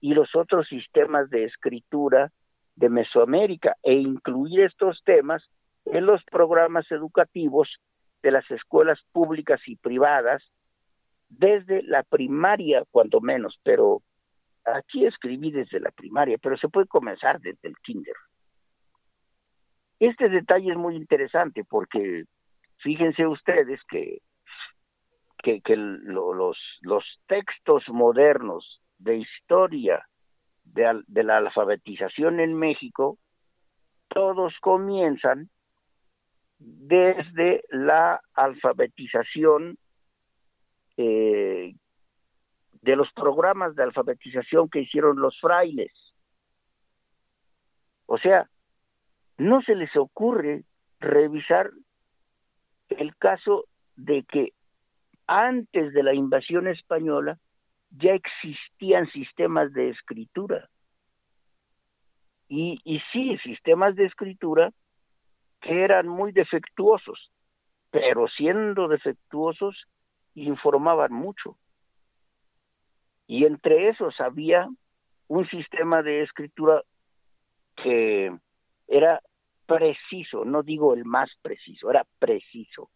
[0.00, 2.30] y los otros sistemas de escritura
[2.76, 5.42] de Mesoamérica e incluir estos temas
[5.84, 7.68] en los programas educativos
[8.22, 10.44] de las escuelas públicas y privadas
[11.28, 14.02] desde la primaria, cuando menos, pero
[14.64, 18.14] aquí escribí desde la primaria, pero se puede comenzar desde el kinder.
[19.98, 22.24] Este detalle es muy interesante porque
[22.78, 24.20] fíjense ustedes que,
[25.42, 30.06] que, los, los textos modernos de historia
[30.64, 33.18] de, de la alfabetización en México,
[34.08, 35.48] todos comienzan
[36.58, 39.78] desde la alfabetización
[40.98, 41.76] eh,
[42.82, 45.92] de los programas de alfabetización que hicieron los frailes.
[48.06, 48.48] O sea,
[49.36, 50.64] no se les ocurre
[50.98, 51.70] revisar
[52.88, 54.54] el caso de que
[55.28, 57.38] antes de la invasión española
[57.90, 60.68] ya existían sistemas de escritura.
[62.48, 64.72] Y, y sí, sistemas de escritura
[65.60, 67.30] que eran muy defectuosos,
[67.90, 69.86] pero siendo defectuosos
[70.46, 71.56] informaban mucho.
[73.26, 74.68] Y entre esos había
[75.28, 76.82] un sistema de escritura
[77.76, 78.36] que
[78.86, 79.20] era
[79.66, 82.90] preciso, no digo el más preciso, era preciso,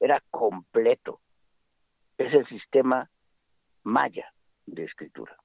[0.00, 1.20] era completo.
[2.16, 3.10] Es el sistema
[3.82, 4.32] maya
[4.66, 5.36] de escritura.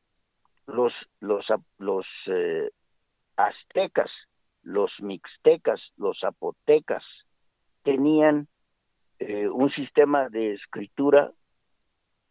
[0.68, 1.46] Los, los,
[1.78, 2.70] los eh,
[3.36, 4.10] aztecas,
[4.64, 7.04] los mixtecas, los zapotecas
[7.84, 8.48] tenían
[9.20, 11.32] eh, un sistema de escritura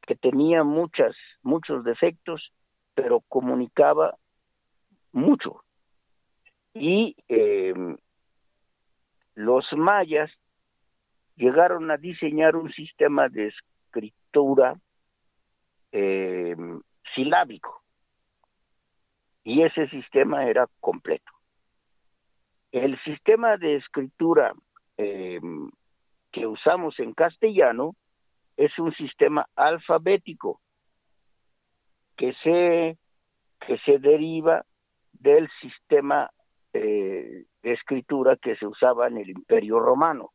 [0.09, 2.50] que tenía muchas, muchos defectos,
[2.94, 4.16] pero comunicaba
[5.12, 5.62] mucho.
[6.72, 7.98] Y em,
[9.34, 10.30] los mayas
[11.36, 14.80] llegaron a diseñar un sistema de escritura
[15.92, 16.80] em,
[17.14, 17.82] silábico.
[19.44, 21.30] Y ese sistema era completo.
[22.72, 24.54] El sistema de escritura
[24.96, 25.70] em,
[26.32, 27.94] que usamos en castellano
[28.59, 30.61] es un sistema alfabético
[32.16, 32.98] que se,
[33.64, 34.66] que se deriva
[35.12, 36.28] del sistema
[36.72, 40.32] eh, de escritura que se usaba en el Imperio Romano.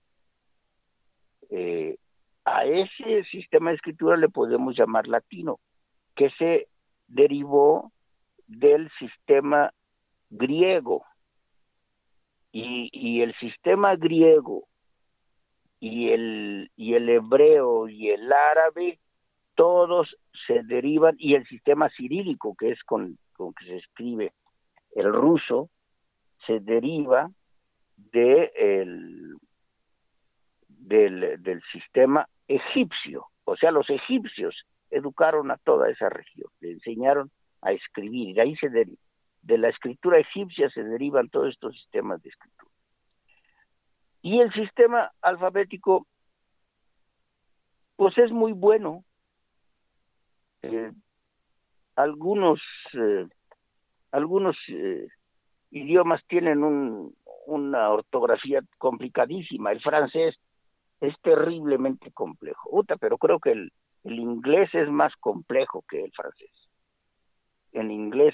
[1.49, 1.97] Eh,
[2.45, 5.59] a ese sistema de escritura le podemos llamar latino,
[6.15, 6.69] que se
[7.07, 7.91] derivó
[8.47, 9.74] del sistema
[10.30, 11.03] griego.
[12.53, 14.69] Y, y el sistema griego
[15.84, 18.99] y el, y el hebreo y el árabe,
[19.53, 20.15] todos
[20.47, 24.31] se derivan, y el sistema cirílico, que es con, con que se escribe
[24.95, 25.69] el ruso,
[26.47, 27.29] se deriva
[27.97, 29.36] de el,
[30.69, 33.25] del, del sistema egipcio.
[33.43, 34.55] O sea, los egipcios
[34.89, 37.29] educaron a toda esa región, le enseñaron
[37.61, 42.23] a escribir, y de ahí se de la escritura egipcia se derivan todos estos sistemas
[42.23, 42.72] de escritura.
[44.24, 46.07] Y el sistema alfabético,
[47.97, 49.03] pues es muy bueno.
[50.61, 50.93] Eh,
[51.97, 52.61] algunos
[52.93, 53.28] eh,
[54.11, 55.09] algunos eh,
[55.71, 57.13] idiomas tienen un,
[57.47, 59.74] una ortografía complicadísima.
[59.74, 60.36] El francés
[61.01, 62.82] es terriblemente complejo.
[63.01, 63.74] Pero creo que el,
[64.05, 66.69] el inglés es más complejo que el francés.
[67.74, 68.34] En inglés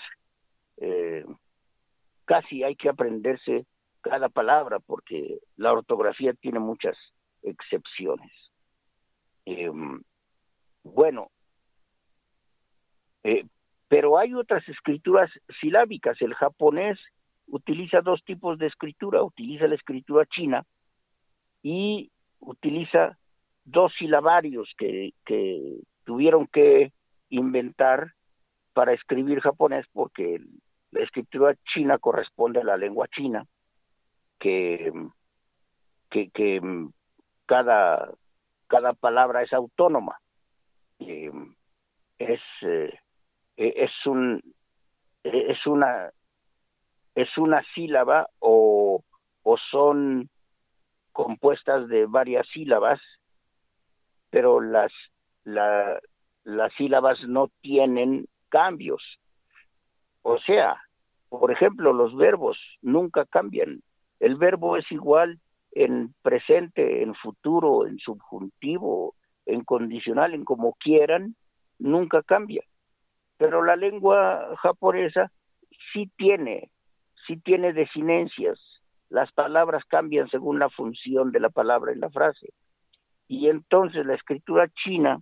[2.26, 3.66] casi hay que aprenderse
[4.02, 6.98] cada palabra porque la ortografía tiene muchas
[7.42, 8.32] excepciones.
[9.46, 10.02] Em,
[10.84, 11.32] bueno,
[13.24, 13.46] eh,
[13.88, 15.30] pero hay otras escrituras
[15.60, 16.22] silábicas.
[16.22, 17.00] El japonés
[17.48, 19.24] utiliza dos tipos de escritura.
[19.24, 20.66] Utiliza la escritura china
[21.64, 23.18] y utiliza
[23.66, 26.94] dos silabarios que, que tuvieron que
[27.30, 28.14] inventar
[28.74, 30.40] para escribir japonés porque
[30.92, 33.46] la escritura china corresponde a la lengua china
[34.40, 34.92] que,
[36.10, 36.62] que,
[37.46, 38.12] cada,
[38.68, 40.20] cada palabra es autónoma.
[41.00, 43.00] Es, eh,
[43.58, 44.42] es un
[45.24, 46.12] es una
[47.16, 49.04] es una sílaba o,
[49.44, 50.30] o son
[51.12, 53.00] compuestas de varias sílabas,
[54.30, 54.92] pero las
[55.44, 56.00] la,
[56.44, 59.02] las sílabas no tienen cambios.
[60.22, 60.82] O sea,
[61.30, 63.82] Por ejemplo, los verbos nunca cambian.
[64.20, 65.40] El verbo es igual
[65.72, 69.16] en presente, en futuro, en subjuntivo,
[69.46, 71.36] en condicional, en como quieran,
[71.78, 72.64] nunca cambia.
[73.38, 75.32] Pero la lengua japonesa
[75.94, 76.70] sí tiene,
[77.28, 78.60] sí tiene desinencias.
[79.10, 82.50] Las palabras cambian según la función de la palabra en la frase.
[83.28, 85.22] Y entonces la escritura china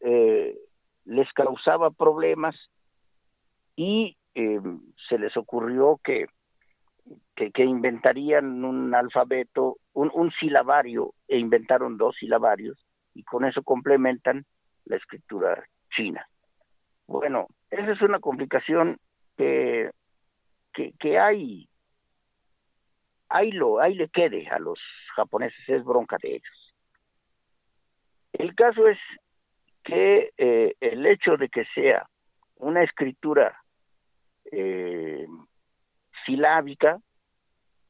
[0.00, 0.56] eh,
[1.04, 2.54] les causaba problemas
[3.76, 4.60] y eh,
[5.08, 6.26] se les ocurrió que,
[7.46, 12.84] que, inventarían un alfabeto, un, silabario, e inventaron dos silabarios,
[13.14, 14.44] y con eso complementan
[14.84, 15.64] la escritura
[15.94, 16.26] china.
[17.06, 18.98] Bueno, esa es una complicación
[19.36, 19.90] que,
[20.72, 21.68] que, que hay,
[23.28, 24.80] ahí, lo, ahí le quede a los
[25.14, 26.74] japoneses, es bronca de ellos.
[28.32, 28.98] El caso es
[29.84, 32.06] que eh, el hecho de que sea
[32.56, 33.56] una escritura
[34.50, 35.26] eh,
[36.26, 36.98] silábica,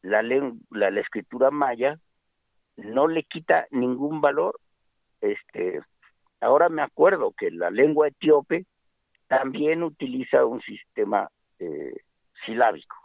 [0.02, 1.98] la, la, la escritura maya,
[2.76, 4.58] no le quita ningún valor.
[5.20, 5.80] Este,
[6.40, 8.66] ahora me acuerdo que la lengua etíope
[9.26, 11.28] también utiliza un sistema
[11.58, 12.02] eh,
[12.44, 12.96] silábico.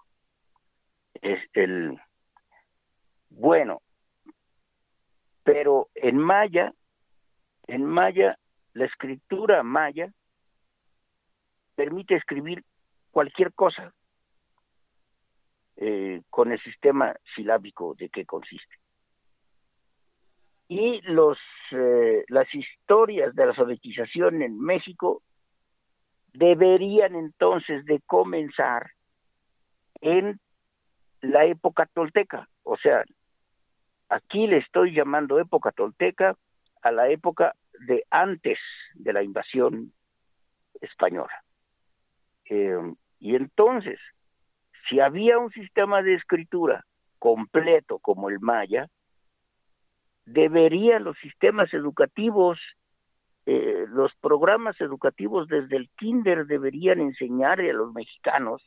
[1.22, 2.00] Es el
[3.30, 3.82] bueno,
[5.44, 6.74] pero en maya,
[7.68, 8.38] en maya,
[8.74, 10.12] la escritura maya
[11.76, 12.64] permite escribir
[13.12, 13.94] cualquier cosa
[15.78, 18.76] eh, con el sistema silábico de que consiste.
[20.68, 21.38] Y los,
[21.72, 25.22] eh, las historias de la alfabetización en México
[26.34, 28.92] deberían entonces de comenzar
[30.02, 30.40] en
[31.22, 32.48] la época tolteca.
[32.64, 33.04] O sea,
[34.10, 36.36] aquí le estoy llamando época tolteca
[36.82, 37.56] a la época
[37.88, 38.60] de antes
[38.94, 39.94] de la invasión
[40.82, 41.44] española.
[42.46, 42.78] Eh,
[43.20, 44.00] y entonces,
[44.90, 46.86] si había un sistema de escritura
[47.20, 48.88] completo como el maya,
[50.26, 52.60] deberían los sistemas educativos,
[53.46, 58.62] eh, los programas educativos desde el kinder deberían enseñarle a los mexicanos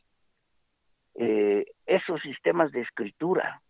[1.15, 3.61] eh, esos sistemas de escritura.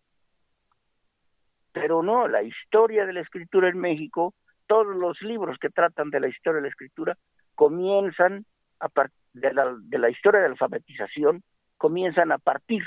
[1.72, 4.34] Pero no, la historia de la escritura en México,
[4.66, 7.16] todos los libros que tratan de la historia de la escritura
[7.54, 8.44] comienzan
[8.80, 8.88] a
[9.32, 11.42] de la, de la historia de la alfabetización
[11.78, 12.82] comienzan a partir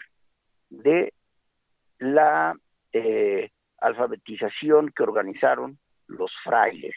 [0.70, 1.14] de
[1.98, 2.56] la
[2.94, 6.96] eh, alfabetización que organizaron los frailes.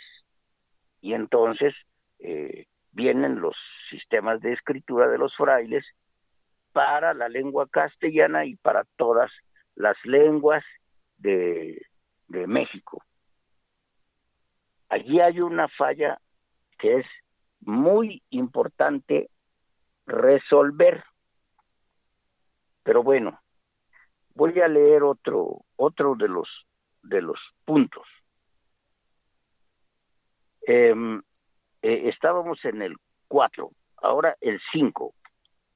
[1.00, 1.74] Y entonces
[2.18, 3.56] eh, vienen los
[3.90, 5.84] sistemas de escritura de los frailes
[6.72, 9.30] para la lengua castellana y para todas
[9.74, 10.64] las lenguas
[11.18, 11.80] de,
[12.28, 13.02] de México.
[14.88, 16.18] Allí hay una falla
[16.78, 17.06] que es
[17.60, 19.30] muy importante
[20.06, 21.04] resolver.
[22.84, 23.40] Pero bueno,
[24.34, 26.48] voy a leer otro otro de los
[27.02, 28.06] de los puntos.
[30.66, 31.18] Em,
[31.82, 32.96] eh, estábamos en el
[33.28, 35.14] 4, ahora el 5.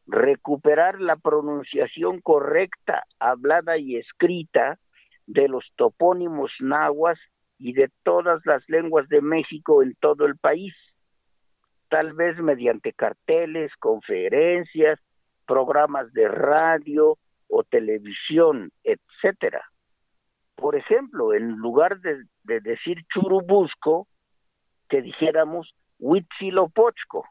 [0.06, 4.78] Recuperar la pronunciación correcta, hablada y escrita
[5.26, 7.18] de los topónimos nahuas
[7.58, 10.74] y de todas las lenguas de México en todo el país
[11.88, 14.98] tal vez mediante carteles, conferencias,
[15.48, 17.18] programas de radio
[17.48, 19.64] o televisión, etcétera.
[20.54, 22.24] Por ejemplo, en lugar de,
[22.60, 24.06] decir churubusco,
[24.88, 27.26] que dijéramos Huitzilopochco,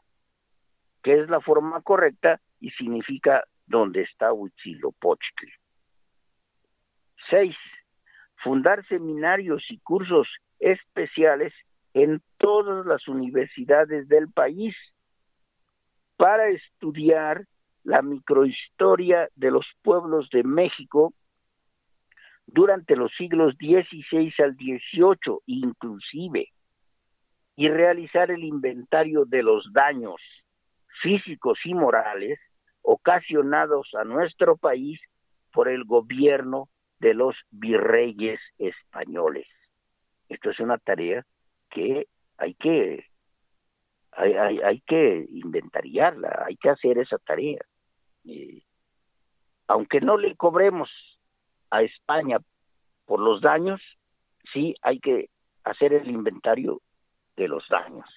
[1.02, 5.52] que es la forma correcta y significa donde está Huitzilopochtli.
[7.30, 7.56] Seis,
[8.42, 11.52] fundar seminarios y cursos especiales
[11.94, 14.74] en todas las universidades del país
[16.16, 17.44] para estudiar
[17.88, 21.14] la microhistoria de los pueblos de México
[22.46, 26.48] durante los siglos XVI al XVIII inclusive
[27.56, 30.20] y realizar el inventario de los daños
[31.00, 32.38] físicos y morales
[32.82, 35.00] ocasionados a nuestro país
[35.50, 36.68] por el gobierno
[37.00, 39.46] de los virreyes españoles.
[40.28, 41.24] Esto es una tarea
[41.70, 43.06] que hay que
[44.12, 47.64] hay, hay, hay que inventariarla, hay que hacer esa tarea.
[49.66, 50.90] Aunque no le cobremos
[51.70, 52.38] a España
[53.04, 53.80] por los daños,
[54.52, 55.30] sí hay que
[55.64, 56.80] hacer el inventario
[57.36, 58.08] de los daños.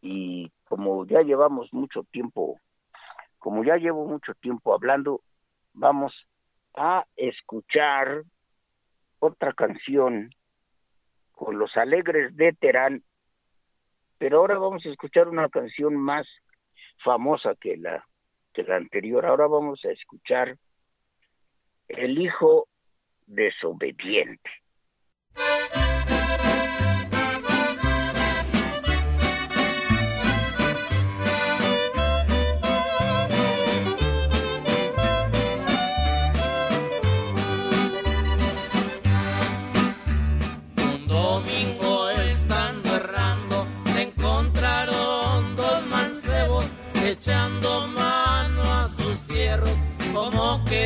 [0.00, 2.60] Y como ya llevamos mucho tiempo,
[3.38, 5.20] como ya llevo mucho tiempo hablando,
[5.72, 6.12] vamos
[6.74, 8.22] a escuchar
[9.18, 10.30] otra canción
[11.32, 13.02] con los alegres de Terán,
[14.18, 16.26] pero ahora vamos a escuchar una canción más
[17.04, 18.06] famosa que la
[18.64, 19.26] la anterior.
[19.26, 20.56] Ahora vamos a escuchar
[21.88, 22.68] El hijo
[23.26, 24.50] desobediente.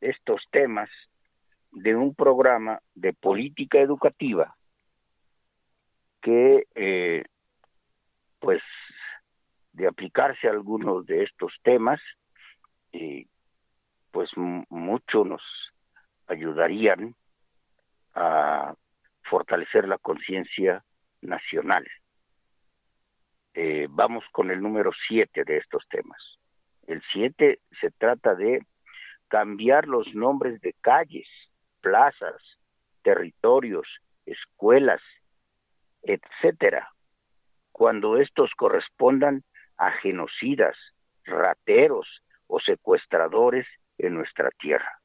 [0.00, 0.90] estos temas
[1.72, 4.56] de un programa de política educativa
[6.20, 7.24] que, eh,
[8.38, 8.62] pues,
[9.72, 12.00] de aplicarse a algunos de estos temas,
[12.92, 13.26] eh,
[14.10, 15.42] pues mucho nos
[16.26, 17.14] ayudarían
[18.14, 18.74] a
[19.22, 20.84] fortalecer la conciencia
[21.20, 21.86] nacional.
[23.54, 26.20] Eh, vamos con el número siete de estos temas.
[26.86, 28.66] El siete se trata de
[29.30, 31.28] cambiar los nombres de calles,
[31.80, 32.34] plazas,
[33.02, 33.86] territorios,
[34.26, 35.00] escuelas,
[36.02, 36.88] etcétera,
[37.72, 39.44] cuando estos correspondan
[39.78, 40.76] a genocidas,
[41.24, 42.06] rateros
[42.48, 43.66] o secuestradores
[43.98, 44.98] en nuestra tierra.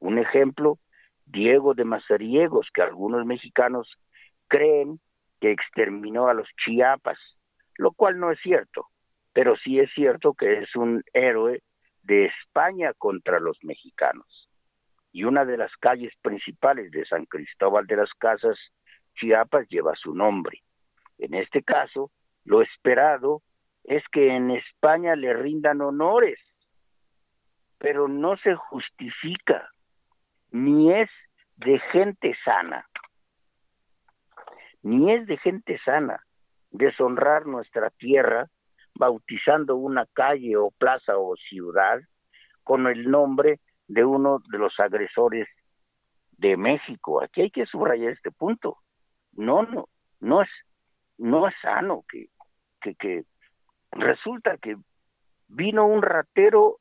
[0.00, 0.78] Un ejemplo
[1.26, 3.98] Diego de Mazariegos, que algunos mexicanos
[4.48, 4.98] creen
[5.40, 7.18] que exterminó a los chiapas,
[7.76, 8.86] lo cual no es cierto,
[9.34, 11.62] pero sí es cierto que es un héroe
[12.04, 14.48] de España contra los mexicanos.
[15.12, 18.58] Y una de las calles principales de San Cristóbal de las Casas,
[19.16, 20.62] Chiapas, lleva su nombre.
[21.18, 22.10] En este caso,
[22.44, 23.42] lo esperado
[23.84, 26.38] es que en España le rindan honores,
[27.78, 29.70] pero no se justifica,
[30.50, 31.10] ni es
[31.56, 32.88] de gente sana,
[34.82, 36.24] ni es de gente sana
[36.70, 38.48] deshonrar nuestra tierra
[38.94, 42.00] bautizando una calle o plaza o ciudad
[42.62, 45.48] con el nombre de uno de los agresores
[46.38, 47.22] de México.
[47.22, 48.78] Aquí hay que subrayar este punto.
[49.32, 49.88] No, no,
[50.20, 50.48] no es,
[51.18, 52.28] no es sano que,
[52.80, 53.24] que, que
[53.92, 54.76] resulta que
[55.48, 56.78] vino un ratero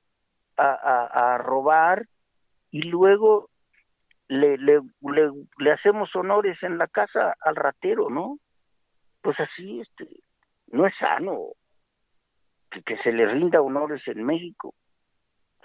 [0.57, 2.05] a, a, robar
[2.69, 3.49] y luego
[4.27, 4.81] le, le,
[5.57, 8.37] le, hacemos honores en la casa al ratero, ¿no?
[9.21, 10.07] Pues así, este,
[10.67, 11.53] no es sano
[12.85, 14.73] que, se le rinda honores en México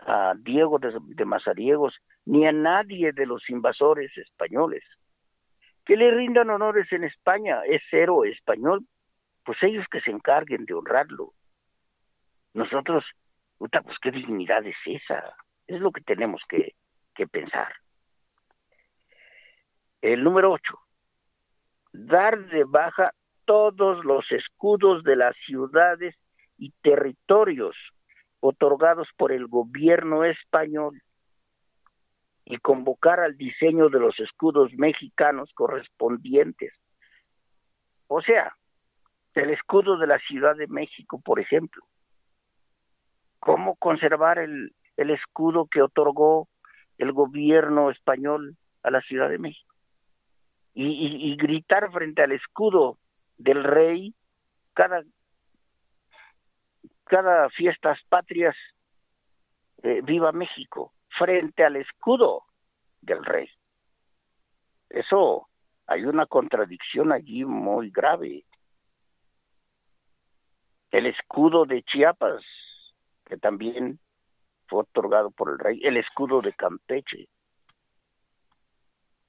[0.01, 1.95] a Diego de, Mazariegos,
[2.25, 4.85] ni a nadie de los invasores españoles.
[5.85, 8.87] Que le rindan honores en España, es cero español,
[9.45, 11.33] pues ellos que se encarguen de honrarlo.
[12.55, 13.05] Nosotros,
[13.59, 15.35] pues qué dignidad es esa,
[15.67, 16.75] es lo que tenemos que,
[17.15, 17.73] que pensar.
[20.01, 20.79] El número ocho,
[21.93, 23.13] dar de baja
[23.45, 26.15] todos los escudos de las ciudades
[26.59, 27.77] y territorios
[28.41, 31.01] otorgados por el gobierno español
[32.45, 36.73] y convocar al diseño de los escudos mexicanos correspondientes.
[38.07, 38.55] O sea,
[39.35, 41.85] el escudo de la Ciudad de México, por ejemplo.
[43.39, 46.49] ¿Cómo conservar el, escudo que otorgó
[46.99, 49.75] el gobierno español a la Ciudad de México?
[50.75, 50.87] Y,
[51.33, 52.99] y, gritar frente al escudo
[53.37, 54.15] del rey
[54.75, 55.03] cada
[57.09, 58.57] cada fiestas patrias,
[59.83, 62.45] viva México, frente al escudo
[63.01, 63.49] del rey.
[64.91, 65.49] Eso,
[65.87, 68.45] hay una contradicción allí muy grave.
[70.91, 72.43] El escudo de Chiapas,
[73.27, 73.99] que también
[74.67, 77.29] fue otorgado por el rey, el escudo de Campeche.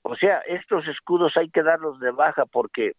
[0.02, 2.94] O sea, estos escudos hay que darlos de baja porque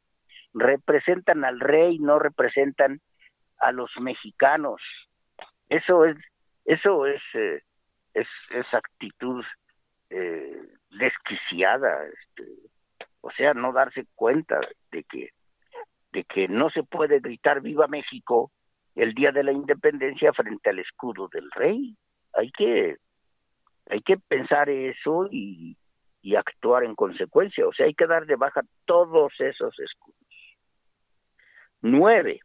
[0.52, 3.00] representan al rey, no representan
[3.60, 4.80] a los mexicanos.
[5.68, 6.16] Eso es,
[6.64, 7.62] eso es, eh,
[8.14, 8.26] es,
[8.72, 9.44] actitud
[10.10, 12.50] eh, desquiciada, este,
[13.20, 15.30] o sea, no darse cuenta de que,
[16.12, 18.50] de que no se puede gritar viva México
[18.96, 21.96] el día de la independencia frente al escudo del rey.
[22.32, 22.96] Hay que,
[23.88, 25.76] hay que pensar eso y,
[26.22, 27.66] y actuar en consecuencia.
[27.66, 30.16] O sea, hay que dar de baja todos esos escudos.
[31.82, 32.40] Nueve,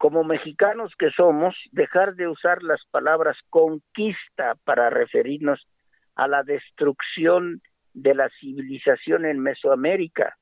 [0.00, 5.68] como mexicanos que somos, dejar de usar las palabras conquista para referirnos
[6.14, 7.60] a la destrucción
[7.92, 10.38] de la civilización en Mesoamérica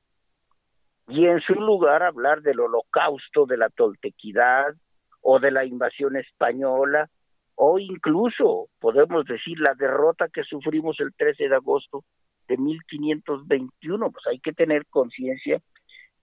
[1.09, 4.75] y en su lugar hablar del holocausto de la toltequidad
[5.19, 7.09] o de la invasión española
[7.55, 12.05] o incluso podemos decir la derrota que sufrimos el 13 de agosto
[12.47, 15.61] de 1521 pues hay que tener conciencia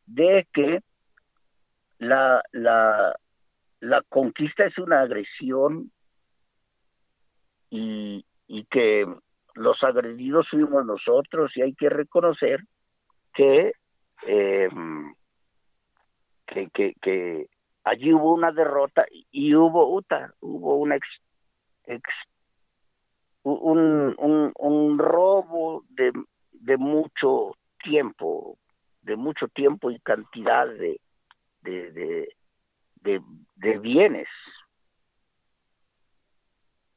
[0.06, 0.80] de que
[1.98, 3.14] la, la,
[3.80, 5.90] la conquista es una agresión
[7.70, 9.06] y, y que
[9.54, 12.60] los agredidos fuimos nosotros y hay que reconocer
[13.34, 13.72] que,
[14.26, 14.68] eh,
[16.46, 17.48] que, que,
[17.84, 21.08] allí hubo una derrota y hubo uta, hubo una ex,
[23.42, 26.12] un, un, robo de,
[26.52, 28.58] de mucho tiempo,
[29.02, 31.00] de mucho tiempo y cantidad de,
[31.62, 32.35] de,
[33.06, 34.28] de, bienes.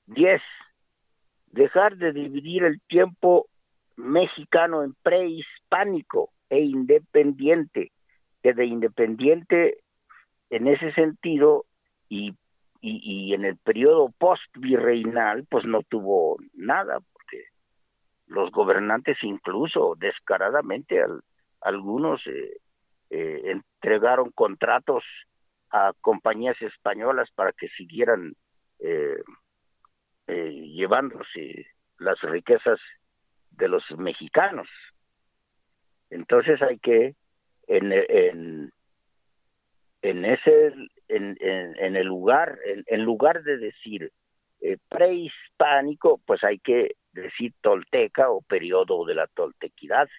[0.07, 0.41] Diez,
[1.51, 3.47] dejar de dividir el tiempo
[3.95, 7.91] mexicano en prehispánico e independiente,
[8.41, 9.77] que de independiente
[10.49, 11.65] en ese sentido
[12.07, 12.33] y,
[12.81, 17.43] y, en el periodo post-virreinal pues no tuvo nada, porque
[18.25, 21.21] los gobernantes incluso descaradamente al,
[21.61, 22.57] algunos eh,
[23.11, 25.03] eh, entregaron contratos
[25.71, 28.33] a compañías españolas para que siguieran
[28.79, 29.21] eh,
[30.27, 31.67] eh, llevándose
[31.97, 32.79] las riquezas
[33.51, 34.67] de los mexicanos.
[36.09, 37.15] Entonces hay que
[37.67, 37.91] en,
[40.01, 40.73] en, ese
[41.07, 44.11] en, en, el lugar en, lugar de decir
[44.61, 50.09] eh, prehispánico pues hay que decir tolteca o periodo de la toltequidad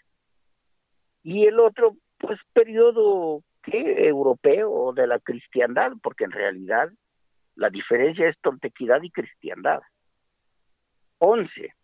[1.23, 4.09] y el otro pues periodo ¿qué?
[4.09, 6.91] europeo de la cristiandad, porque en realidad
[7.55, 9.81] la diferencia es tontequidad y cristiandad.
[11.19, 11.75] Once,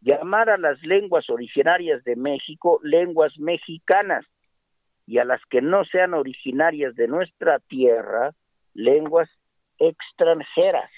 [0.00, 4.26] llamar a las lenguas originarias de México lenguas mexicanas
[5.06, 8.34] y a las que no sean originarias de nuestra tierra
[8.74, 9.30] lenguas
[9.78, 10.90] extranjeras.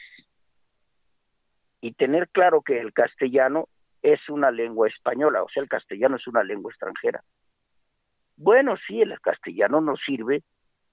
[1.80, 3.68] Y tener claro que el castellano
[4.02, 7.22] es una lengua española, o sea, el castellano es una lengua extranjera.
[8.36, 10.42] Bueno, sí, el castellano nos sirve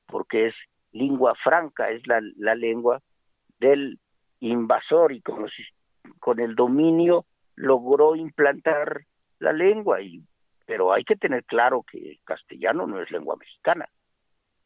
[0.08, 0.56] porque es
[0.91, 3.02] lengua franca, es la, la lengua
[3.60, 4.00] del
[4.39, 5.48] invasor y con,
[6.20, 7.26] con el dominio
[7.56, 9.06] logró implantar
[9.39, 10.24] la lengua y
[10.66, 13.89] pero hay que tener claro que el castellano no es lengua mexicana,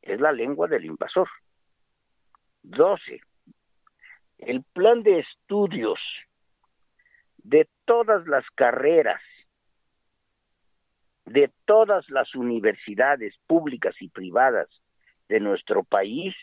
[0.02, 1.28] es la lengua del invasor.
[2.64, 3.22] 12.
[4.38, 6.00] El plan de estudios
[7.38, 9.22] de todas las carreras,
[11.28, 14.68] de todas las universidades públicas y privadas
[15.28, 16.34] de nuestro país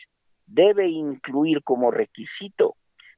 [0.45, 2.75] debe incluir como requisito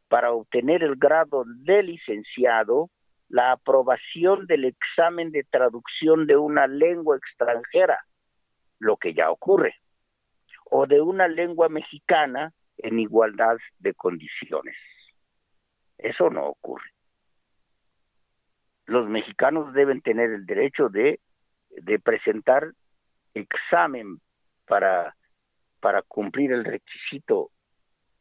[0.07, 2.89] para obtener el grado de licenciado
[3.30, 7.99] la aprobación del examen de traducción de una lengua extranjera,
[8.80, 9.76] lo que ya ocurre,
[10.72, 14.78] o de una lengua mexicana en igualdad de condiciones.
[15.97, 16.89] Eso no ocurre.
[18.86, 21.20] Los mexicanos deben tener el derecho de,
[21.82, 22.73] de presentar
[23.34, 24.19] examen
[24.65, 25.15] para,
[25.80, 27.51] para cumplir el requisito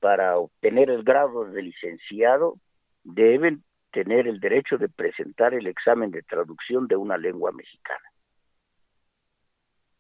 [0.01, 2.61] para obtener el grado de licenciado,
[3.03, 8.05] deben tener el derecho de presentar el examen de traducción de una lengua mexicana.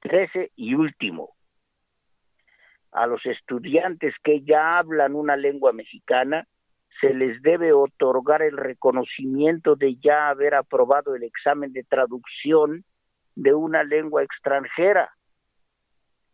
[0.01, 1.35] Trece y último,
[2.93, 6.47] a los estudiantes que ya hablan una lengua mexicana
[7.01, 12.85] se les debe otorgar el reconocimiento de ya haber aprobado el examen de traducción
[13.37, 15.13] de una lengua extranjera,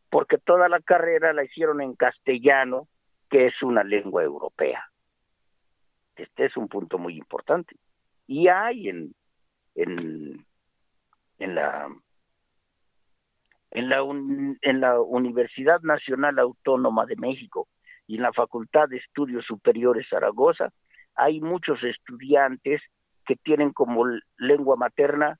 [0.08, 2.88] porque toda la carrera la hicieron en castellano,
[3.28, 4.86] que es una lengua europea.
[6.16, 7.76] Este es un punto muy importante.
[8.26, 9.14] Y hay en,
[9.74, 10.46] en,
[11.38, 11.88] en la
[13.72, 17.68] en la, en la Universidad Nacional Autónoma de México
[18.06, 20.70] y en la Facultad de Estudios Superiores Zaragoza,
[21.14, 22.82] hay muchos estudiantes
[23.24, 24.04] que tienen como
[24.36, 25.38] lengua materna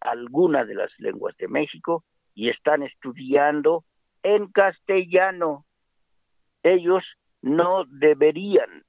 [0.00, 2.04] alguna de las lenguas de México
[2.34, 3.84] y están estudiando
[4.22, 5.64] en castellano.
[6.62, 7.04] Ellos
[7.42, 8.84] no deberían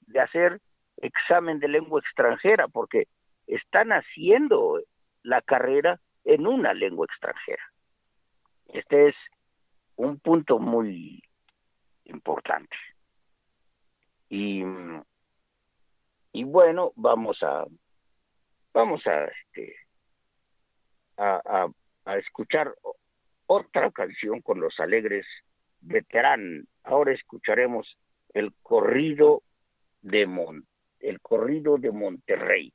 [0.00, 0.60] de hacer
[0.98, 3.08] examen de lengua extranjera porque
[3.46, 4.80] están haciendo
[5.22, 7.62] la carrera en una lengua extranjera.
[8.68, 9.16] Este es
[9.96, 11.22] un punto muy
[12.04, 12.76] importante.
[14.28, 14.62] Y,
[16.32, 17.64] y bueno, vamos a
[18.72, 19.74] vamos a este
[21.20, 22.74] a, escuchar
[23.46, 25.26] otra canción con los alegres
[25.80, 26.66] de Terán.
[26.82, 27.96] Ahora escucharemos
[28.34, 29.42] el corrido
[30.02, 30.66] de Mon,
[30.98, 32.72] el corrido de Monterrey.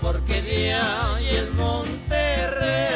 [0.00, 2.88] Porque de ahí es Monterrey.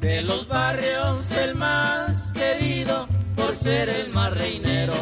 [0.00, 4.94] De los barrios el más querido, por ser el más reinero,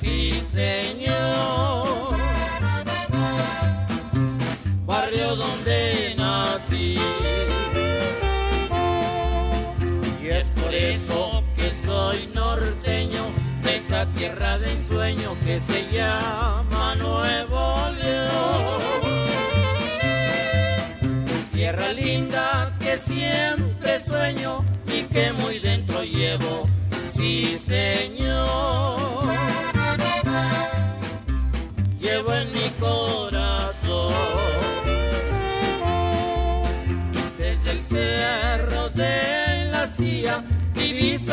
[0.00, 2.16] sí señor.
[4.86, 6.98] Barrio donde nací.
[10.22, 13.24] Y es por eso que soy norteño
[13.62, 15.87] de esa tierra de ensueño que se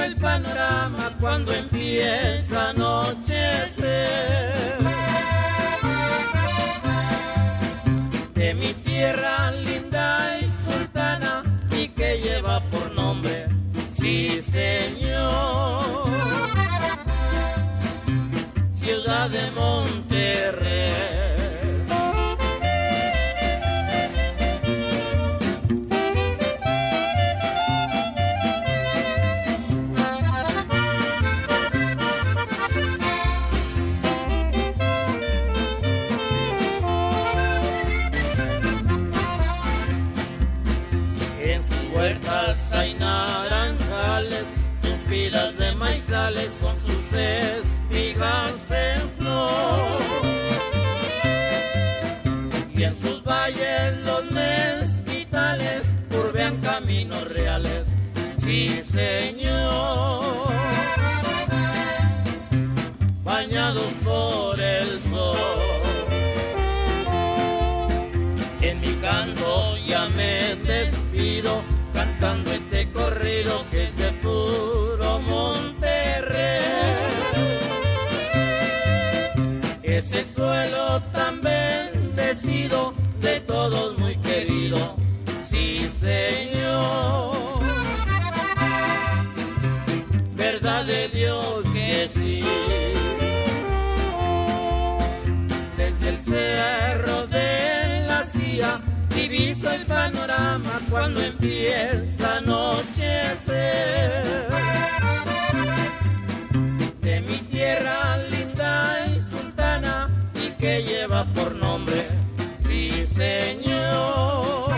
[0.04, 4.54] el panorama cuando empieza a anochecer.
[8.34, 13.48] De mi tierra linda y sultana y que lleva por nombre,
[13.94, 16.10] sí señor,
[18.72, 21.15] ciudad de Monterrey.
[58.56, 59.35] Sí.
[99.76, 104.24] El panorama cuando empieza a anochecer.
[107.02, 112.08] De mi tierra linda y sultana y que lleva por nombre,
[112.58, 114.70] sí señor,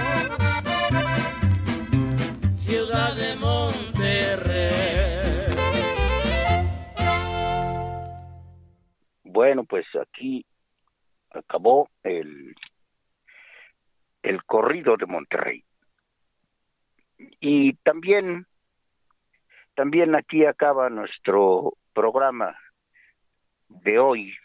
[2.56, 4.78] ciudad de Monterrey.
[9.24, 10.46] Bueno, pues aquí
[11.32, 12.47] acabó el,
[14.28, 15.64] el corrido de Monterrey.
[17.40, 18.46] Y también,
[19.74, 22.58] también aquí acaba nuestro programa
[23.70, 24.36] de hoy.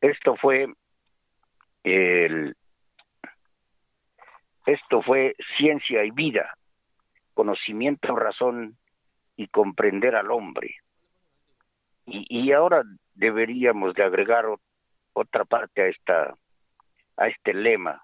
[0.00, 0.72] Esto fue
[1.82, 2.56] el
[4.66, 6.56] esto fue ciencia y vida,
[7.34, 8.78] conocimiento, razón
[9.36, 10.76] y comprender al hombre.
[12.06, 12.82] Y, y ahora
[13.14, 14.46] deberíamos de agregar
[15.12, 16.34] otra parte a esta
[17.16, 18.03] a este lema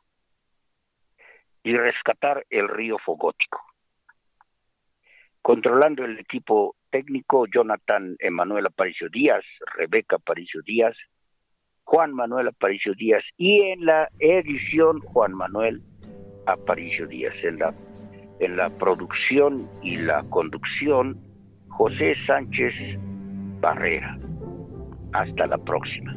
[1.62, 3.61] y rescatar el río Fogótico.
[5.42, 9.44] Controlando el equipo técnico, Jonathan Emanuel Aparicio Díaz,
[9.76, 10.96] Rebeca Aparicio Díaz,
[11.84, 15.82] Juan Manuel Aparicio Díaz y en la edición Juan Manuel
[16.46, 17.34] Aparicio Díaz.
[17.42, 17.74] En la,
[18.40, 21.18] en la producción y la conducción,
[21.68, 22.74] José Sánchez
[23.61, 24.18] Barrera.
[25.12, 26.14] Hasta la próxima.